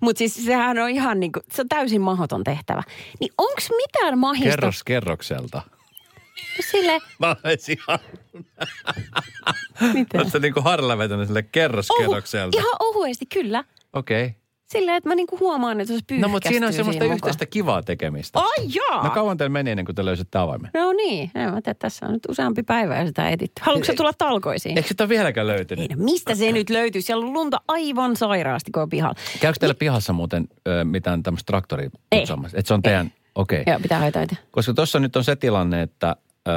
Mutta 0.00 0.18
siis 0.18 0.44
sehän 0.44 0.78
on 0.78 0.90
ihan 0.90 1.20
niin 1.20 1.32
kuin, 1.32 1.42
se 1.52 1.62
on 1.62 1.68
täysin 1.68 2.00
mahdoton 2.00 2.44
tehtävä. 2.44 2.82
Niin 3.20 3.32
onks 3.38 3.70
mitään 3.76 4.18
mahista? 4.18 4.50
Kerros 4.50 4.84
kerrokselta. 4.84 5.62
Sille, 6.70 6.98
Mä 7.18 7.36
olisin 7.44 7.78
ihan... 7.78 7.98
miten? 9.94 10.20
Oletko 10.20 10.38
niin 10.38 10.54
kuin 10.54 10.64
harralla 10.64 10.98
vetänyt 10.98 11.26
sille 11.26 11.42
kerros 11.42 11.90
Ohu, 11.90 12.00
kerrokselta? 12.00 12.58
ihan 12.58 12.76
ohuesti, 12.80 13.26
kyllä. 13.26 13.64
Okei. 13.92 14.24
Okay. 14.26 14.43
Silleen, 14.66 14.96
että 14.96 15.08
mä 15.08 15.14
niinku 15.14 15.38
huomaan, 15.40 15.80
että 15.80 15.94
se 15.94 16.18
No 16.18 16.28
mutta 16.28 16.48
siinä 16.48 16.66
on 16.66 16.72
semmoista 16.72 17.02
siinä 17.02 17.14
yhteistä 17.14 17.46
kivaa 17.46 17.82
tekemistä. 17.82 18.40
Ai 18.40 18.66
jaa! 18.74 19.04
No 19.04 19.10
kauan 19.10 19.36
teillä 19.36 19.52
meni 19.52 19.70
ennen 19.70 19.84
kuin 19.84 19.96
te 19.96 20.04
löysitte 20.04 20.38
avaimen? 20.38 20.70
No 20.74 20.92
niin, 20.92 21.30
en 21.34 21.50
mä 21.50 21.62
tiedä, 21.62 21.76
tässä 21.78 22.06
on 22.06 22.12
nyt 22.12 22.22
useampi 22.28 22.62
päivä 22.62 22.96
ja 22.96 23.06
sitä 23.06 23.28
etitty. 23.28 23.62
Haluatko 23.64 23.92
tulla 23.96 24.12
talkoisiin? 24.12 24.78
Eikö 24.78 24.88
sitä 24.88 25.04
ole 25.04 25.08
vieläkään 25.08 25.46
löytynyt? 25.46 25.90
Ei, 25.90 25.96
no 25.96 26.04
mistä 26.04 26.34
se 26.34 26.52
nyt 26.52 26.70
löytyy? 26.70 27.02
Siellä 27.02 27.26
on 27.26 27.32
lunta 27.32 27.60
aivan 27.68 28.16
sairaasti, 28.16 28.70
on 28.76 28.88
pihalla. 28.88 29.14
Käykö 29.40 29.58
teillä 29.60 29.74
pihassa 29.74 30.12
muuten 30.12 30.48
ö, 30.68 30.84
mitään 30.84 31.22
tämmöistä 31.22 31.46
traktoria 31.46 31.90
putsaamassa? 32.10 32.58
Että 32.58 32.68
se 32.68 32.74
on 32.74 32.82
teidän, 32.82 33.12
okei. 33.34 33.60
Okay. 33.60 33.72
Joo, 33.72 33.80
pitää 33.80 34.00
hoitaa 34.00 34.22
itse. 34.22 34.36
Koska 34.50 34.74
tuossa 34.74 35.00
nyt 35.00 35.16
on 35.16 35.24
se 35.24 35.36
tilanne, 35.36 35.82
että 35.82 36.16
ö, 36.48 36.50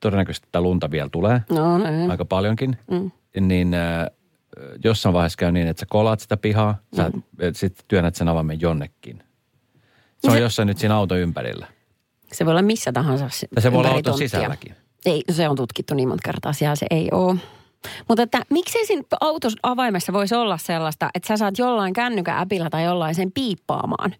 todennäköisesti 0.00 0.48
tätä 0.52 0.60
lunta 0.60 0.90
vielä 0.90 1.08
tulee 1.08 1.40
No, 1.50 1.78
no, 1.78 1.84
aika 2.10 2.24
paljonkin. 2.24 2.76
Mm. 2.90 3.10
Niin 3.40 3.74
ö, 3.74 4.10
jossain 4.84 5.12
vaiheessa 5.12 5.36
käy 5.36 5.52
niin, 5.52 5.66
että 5.66 5.80
sä 5.80 5.86
kolaat 5.88 6.20
sitä 6.20 6.36
pihaa, 6.36 6.78
sä 6.96 7.08
Mm. 7.14 7.22
sitten 7.52 7.84
työnnät 7.88 8.14
sen 8.14 8.28
avaimen 8.28 8.60
jonnekin. 8.60 9.22
Se 10.18 10.26
on 10.26 10.32
Se- 10.32 10.40
jossain 10.40 10.66
nyt 10.66 10.78
siinä 10.78 10.96
auton 10.96 11.18
ympärillä. 11.18 11.66
Se 12.32 12.44
voi 12.46 12.50
olla 12.52 12.62
missä 12.62 12.92
tahansa. 12.92 13.28
Tai 13.54 13.62
se 13.62 13.72
voi 13.72 13.78
olla 13.78 13.90
auton 13.90 14.18
sisälläkin. 14.18 14.74
Ei, 15.06 15.22
se 15.30 15.48
on 15.48 15.56
tutkittu 15.56 15.94
niin 15.94 16.08
monta 16.08 16.22
kertaa, 16.24 16.52
siellä 16.52 16.76
se 16.76 16.86
ei 16.90 17.08
ole. 17.12 17.36
Mutta 18.08 18.22
että 18.22 18.42
miksei 18.50 18.86
siinä 18.86 19.02
autos 19.20 19.56
avaimessa 19.62 20.12
voisi 20.12 20.34
olla 20.34 20.58
sellaista, 20.58 21.10
että 21.14 21.26
sä 21.28 21.36
saat 21.36 21.58
jollain 21.58 21.92
kännykän 21.92 22.38
äpillä 22.38 22.70
tai 22.70 22.84
jollain 22.84 23.14
sen 23.14 23.32
piippaamaan. 23.32 24.14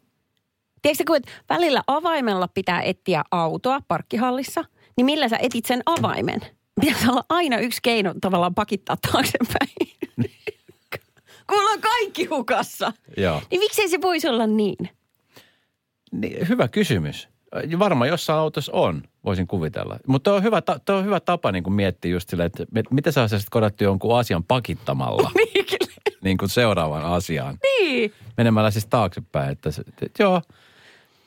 Tiedätkö, 0.82 1.04
kun 1.06 1.16
välillä 1.48 1.82
avaimella 1.86 2.48
pitää 2.48 2.82
etsiä 2.82 3.22
autoa 3.30 3.80
parkkihallissa, 3.88 4.64
niin 4.96 5.04
millä 5.04 5.28
sä 5.28 5.36
etit 5.42 5.64
sen 5.66 5.82
avaimen? 5.86 6.40
Pitäisi 6.80 7.08
olla 7.08 7.24
aina 7.28 7.58
yksi 7.58 7.80
keino 7.82 8.14
tavallaan 8.20 8.54
pakittaa 8.54 8.96
taaksepäin. 9.12 9.70
kun 11.46 11.72
on 11.72 11.80
kaikki 11.80 12.24
hukassa. 12.24 12.92
Joo. 13.16 13.42
Niin 13.50 13.58
miksei 13.60 13.88
se 13.88 14.00
voisi 14.02 14.28
olla 14.28 14.46
niin? 14.46 14.76
Niin, 16.12 16.48
hyvä 16.48 16.68
kysymys. 16.68 17.28
Varmaan 17.78 18.08
jossain 18.08 18.38
autossa 18.38 18.72
on, 18.72 19.02
voisin 19.24 19.46
kuvitella. 19.46 19.98
Mutta 20.06 20.34
on 20.34 20.42
hyvä, 20.42 20.60
ta- 20.62 20.80
on 20.88 21.04
hyvä 21.04 21.20
tapa 21.20 21.52
niin 21.52 21.62
kuin 21.62 21.74
miettiä 21.74 22.10
just 22.10 22.28
silleen, 22.28 22.46
että 22.46 22.64
mit- 22.70 22.90
miten 22.90 23.12
sä 23.12 23.20
olisit 23.20 23.50
kodattu 23.50 23.84
jonkun 23.84 24.18
asian 24.18 24.44
pakittamalla 24.44 25.30
niin, 25.54 25.66
niin 26.22 26.38
kuin 26.38 26.48
seuraavan 26.48 27.04
asiaan. 27.04 27.58
Niin. 27.62 28.12
Menemällä 28.36 28.70
siis 28.70 28.86
taaksepäin, 28.86 29.50
että, 29.50 29.70
se, 29.70 29.82
että 30.02 30.22
joo, 30.22 30.42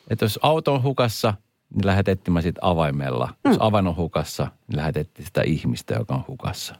että 0.09 0.25
jos 0.25 0.39
auto 0.41 0.73
on 0.73 0.83
hukassa, 0.83 1.33
niin 1.73 1.85
lähdet 1.85 2.07
etsimään 2.07 2.43
sitä 2.43 2.59
avaimella. 2.63 3.29
Mm. 3.43 3.51
Jos 3.51 3.57
avain 3.59 3.87
on 3.87 3.95
hukassa, 3.95 4.47
niin 4.67 4.77
lähdet 4.77 4.97
etsimään 4.97 5.25
sitä 5.25 5.41
ihmistä, 5.41 5.93
joka 5.93 6.15
on 6.15 6.23
hukassa. 6.27 6.75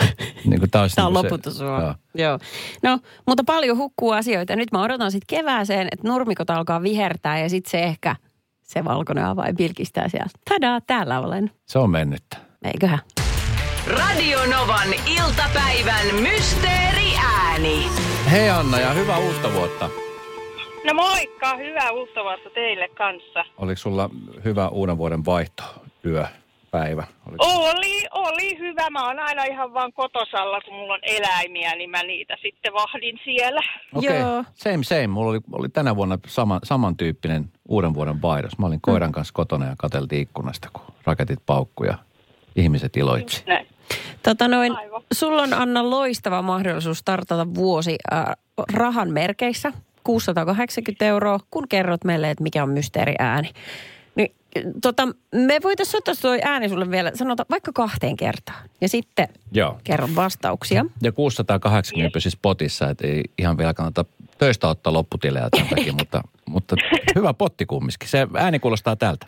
niin 0.48 0.60
kuin 0.60 0.70
Tämä 0.70 0.84
on 0.84 0.90
niin 0.96 1.14
loputon 1.14 1.52
se- 1.52 1.64
joo. 1.64 1.94
Joo. 2.14 2.38
No, 2.82 2.98
mutta 3.26 3.44
paljon 3.44 3.76
hukkuu 3.76 4.10
asioita. 4.10 4.56
Nyt 4.56 4.72
mä 4.72 4.82
odotan 4.82 5.12
sitten 5.12 5.38
kevääseen, 5.38 5.88
että 5.92 6.08
nurmikot 6.08 6.50
alkaa 6.50 6.82
vihertää 6.82 7.38
ja 7.38 7.48
sitten 7.48 7.70
se 7.70 7.82
ehkä 7.82 8.16
se 8.62 8.84
valkoinen 8.84 9.24
avain 9.24 9.56
pilkistää 9.56 10.08
siellä. 10.08 10.30
Tadaa, 10.48 10.80
täällä 10.80 11.20
olen. 11.20 11.50
Se 11.66 11.78
on 11.78 11.90
mennyttä. 11.90 12.36
Eiköhän. 12.64 12.98
Radio 13.86 14.38
Novan 14.46 14.88
iltapäivän 15.06 16.06
mysteeriääni. 16.22 17.86
Hei 18.30 18.50
Anna 18.50 18.78
ja 18.78 18.92
hyvää 18.92 19.18
uutta 19.18 19.52
vuotta. 19.52 19.90
No 20.84 20.94
moikka, 20.94 21.56
hyvää 21.56 21.90
uutta 21.92 22.24
vuotta 22.24 22.50
teille 22.50 22.88
kanssa. 22.88 23.44
Oliko 23.58 23.78
sulla 23.78 24.10
hyvä 24.44 24.68
uuden 24.68 24.98
vuoden 24.98 25.24
vaihto, 25.24 25.62
yö, 26.06 26.24
päivä? 26.70 27.04
Oliko... 27.28 27.44
Oli, 27.46 28.06
oli 28.10 28.58
hyvä. 28.58 28.90
Mä 28.90 29.06
oon 29.06 29.18
aina 29.18 29.44
ihan 29.44 29.74
vaan 29.74 29.92
kotosalla, 29.92 30.60
kun 30.60 30.74
mulla 30.74 30.94
on 30.94 31.00
eläimiä, 31.02 31.74
niin 31.74 31.90
mä 31.90 32.02
niitä 32.02 32.36
sitten 32.42 32.72
vahdin 32.72 33.20
siellä. 33.24 33.60
Okei, 33.94 34.20
Joo. 34.20 34.44
same 34.54 34.84
same. 34.84 35.06
Mulla 35.06 35.30
oli, 35.30 35.40
oli 35.52 35.68
tänä 35.68 35.96
vuonna 35.96 36.18
sama, 36.26 36.60
samantyyppinen 36.64 37.44
uuden 37.68 37.94
vuoden 37.94 38.22
vaihdos. 38.22 38.58
Mä 38.58 38.66
olin 38.66 38.80
koiran 38.80 39.12
kanssa 39.12 39.34
kotona 39.34 39.66
ja 39.66 39.74
katseltiin 39.78 40.22
ikkunasta, 40.22 40.68
kun 40.72 40.94
raketit 41.04 41.38
paukkui 41.46 41.86
ja 41.86 41.98
ihmiset 42.56 42.96
iloitsi. 42.96 43.42
Näin. 43.46 43.66
Tota 44.22 44.48
noin, 44.48 44.76
Aivan. 44.76 45.02
sulla 45.12 45.42
on 45.42 45.54
Anna 45.54 45.90
loistava 45.90 46.42
mahdollisuus 46.42 46.98
startata 46.98 47.54
vuosi 47.54 47.96
äh, 48.12 48.24
rahan 48.72 49.10
merkeissä. 49.10 49.72
680 50.04 51.04
euroa, 51.04 51.40
kun 51.50 51.68
kerrot 51.68 52.04
meille, 52.04 52.30
että 52.30 52.42
mikä 52.42 52.62
on 52.62 52.70
mysteeriääni. 52.70 53.50
Niin, 54.14 54.32
tota, 54.82 55.08
me 55.34 55.58
voitaisiin 55.62 55.98
ottaa 55.98 56.14
tuo 56.22 56.38
ääni 56.42 56.68
sulle 56.68 56.90
vielä, 56.90 57.12
sanota 57.14 57.46
vaikka 57.50 57.72
kahteen 57.74 58.16
kertaan. 58.16 58.68
Ja 58.80 58.88
sitten 58.88 59.28
Joo. 59.52 59.80
kerron 59.84 60.16
vastauksia. 60.16 60.84
Ja 61.02 61.12
680 61.12 62.12
pysyisi 62.12 62.38
potissa, 62.42 62.90
että 62.90 63.06
ei 63.06 63.22
ihan 63.38 63.58
vielä 63.58 63.74
kannata 63.74 64.04
töistä 64.38 64.68
ottaa 64.68 64.92
lopputilejä 64.92 65.48
tämän 65.50 65.68
takia, 65.68 65.92
mutta, 65.92 66.22
mutta 66.46 66.76
hyvä 67.14 67.34
potti 67.34 67.66
kumminkin. 67.66 68.08
Se 68.08 68.26
ääni 68.34 68.58
kuulostaa 68.58 68.96
tältä. 68.96 69.26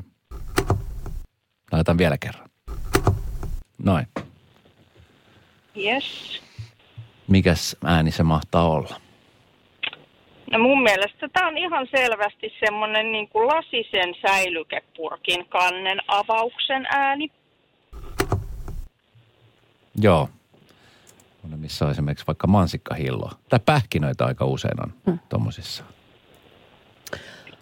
Laitan 1.73 1.99
vielä 1.99 2.19
kerran. 2.19 2.49
Noin. 3.79 4.07
Yes. 5.77 6.41
Mikäs 7.29 7.77
ääni 7.85 8.11
se 8.11 8.23
mahtaa 8.23 8.69
olla? 8.69 9.01
No 10.51 10.59
mun 10.59 10.83
mielestä 10.83 11.29
tämä 11.29 11.49
on 11.49 11.59
ihan 11.59 11.87
selvästi 11.97 12.53
semmoinen 12.65 13.13
niin 13.13 13.29
kuin 13.29 13.47
lasisen 13.47 14.15
säilykepurkin 14.23 15.47
kannen 15.49 15.99
avauksen 16.09 16.87
ääni. 16.87 17.31
Joo. 20.01 20.29
No 21.51 21.57
missä 21.57 21.85
on 21.85 21.91
esimerkiksi 21.91 22.27
vaikka 22.27 22.47
mansikkahilloa. 22.47 23.33
Tai 23.49 23.61
pähkinöitä 23.67 24.25
aika 24.27 24.45
usein 24.45 24.83
on 24.83 24.93
hmm. 25.07 25.19
tommosissa. 25.29 25.85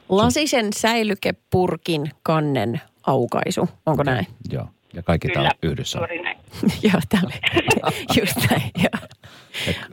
Lasisen 0.08 0.72
säilykepurkin 0.72 2.10
kannen 2.22 2.80
aukaisu. 3.06 3.68
Onko 3.86 4.02
näin? 4.02 4.26
Joo. 4.50 4.68
Ja 4.94 5.02
kaikki 5.02 5.28
Kyllä, 5.28 5.34
täällä 5.34 5.50
yhdessä. 5.62 5.98
on. 5.98 6.08
juuri 6.08 6.22
näin. 6.22 6.41
joo, 6.92 7.00
tämä 7.08 7.22
oli 7.26 7.34
just 8.20 8.36
näin. 8.50 8.62
joo. 8.78 9.08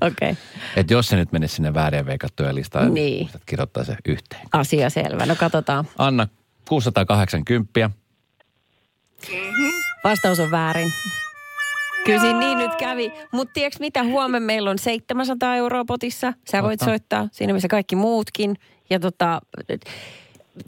Okei, 0.02 0.32
okay. 0.32 0.36
Et 0.76 0.91
jos 0.91 1.08
se 1.08 1.15
nyt 1.15 1.32
menisi 1.32 1.56
sinne 1.56 1.74
väärin 1.74 2.06
veikattuja 2.06 2.56
listaan, 2.56 2.93
Niin. 2.93 3.28
niin 3.28 3.41
kirjoittaa 3.45 3.84
se 3.84 3.95
yhteen. 4.08 4.41
asia 4.52 4.89
selvä. 4.89 5.26
No 5.26 5.36
katsotaan. 5.36 5.86
Anna, 5.98 6.28
680. 6.69 7.89
Vastaus 10.04 10.39
on 10.39 10.52
väärin. 10.52 10.91
Kyllä 12.06 12.19
siinä 12.19 12.39
niin 12.39 12.58
nyt 12.58 12.76
kävi. 12.76 13.12
Mutta 13.32 13.54
tiedätkö 13.54 13.78
mitä, 13.80 14.04
huomenna 14.04 14.45
meillä 14.45 14.69
on 14.69 14.80
700 14.80 15.56
euroa 15.56 15.86
potissa. 15.86 16.34
Sä 16.52 16.63
voit 16.63 16.80
Totta. 16.80 16.91
soittaa, 16.91 17.28
siinä 17.32 17.54
missä 17.54 17.67
kaikki 17.67 17.95
muutkin. 17.95 18.56
Ja 18.89 19.00
tota, 19.00 19.41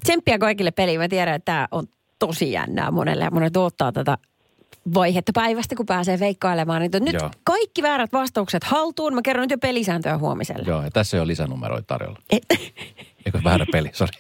tsemppiä 0.04 0.40
kaikille 0.40 0.72
peliin. 0.72 1.00
Mä 1.00 1.08
tiedän, 1.08 1.36
että 1.36 1.46
tämä 1.46 1.68
on 1.72 1.88
tosi 2.20 2.52
jännää 2.52 2.92
monelle. 2.92 3.24
Ja 3.24 3.32
monet 3.32 3.58
odottaa 3.58 3.92
tätä 3.92 4.18
vaihetta 4.94 5.32
päivästä, 5.36 5.76
kun 5.76 5.86
pääsee 5.86 6.20
veikkailemaan. 6.20 6.82
Niin 6.82 6.92
nyt 7.00 7.14
Joo. 7.14 7.32
kaikki 7.44 7.82
väärät 7.82 8.14
vastaukset 8.14 8.64
haltuun. 8.64 9.14
Mä 9.16 9.22
kerron 9.22 9.42
nyt 9.44 9.52
jo 9.52 9.58
pelisääntöä 9.58 10.18
huomiselle. 10.18 10.64
Joo, 10.68 10.82
ja 10.84 10.92
tässä 10.92 11.18
ei 11.18 11.22
ole 11.22 11.28
lisänumeroita 11.28 11.88
tarjolla. 11.88 12.20
Et- 12.30 12.46
Eikö 13.26 13.40
väärä 13.44 13.66
peli, 13.72 13.90
sori. 13.94 14.12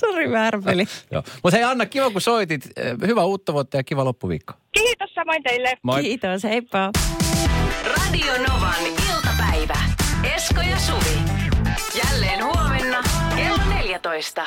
Sori, 0.00 0.30
väärä 0.32 0.62
peli. 0.64 0.84
Joo. 1.12 1.22
Mutta 1.42 1.56
hei 1.56 1.64
Anna, 1.64 1.86
kiva 1.86 2.10
kun 2.10 2.20
soitit. 2.20 2.68
Hyvää 3.06 3.24
uutta 3.24 3.52
vuotta 3.52 3.76
ja 3.76 3.84
kiva 3.84 4.04
loppuviikko. 4.04 4.54
Kiitos 4.72 5.14
samoin 5.14 5.42
teille. 5.42 5.78
Moi. 5.82 6.02
Kiitos, 6.02 6.42
heippa. 6.44 6.90
Radio 7.84 8.32
Novan 8.48 8.86
iltapäivä. 8.86 9.78
Esko 10.36 10.60
ja 10.60 10.78
Suvi. 10.78 11.18
Jälleen 12.04 12.44
huomenna 12.44 13.02
kello 13.36 13.58
14. 13.74 14.46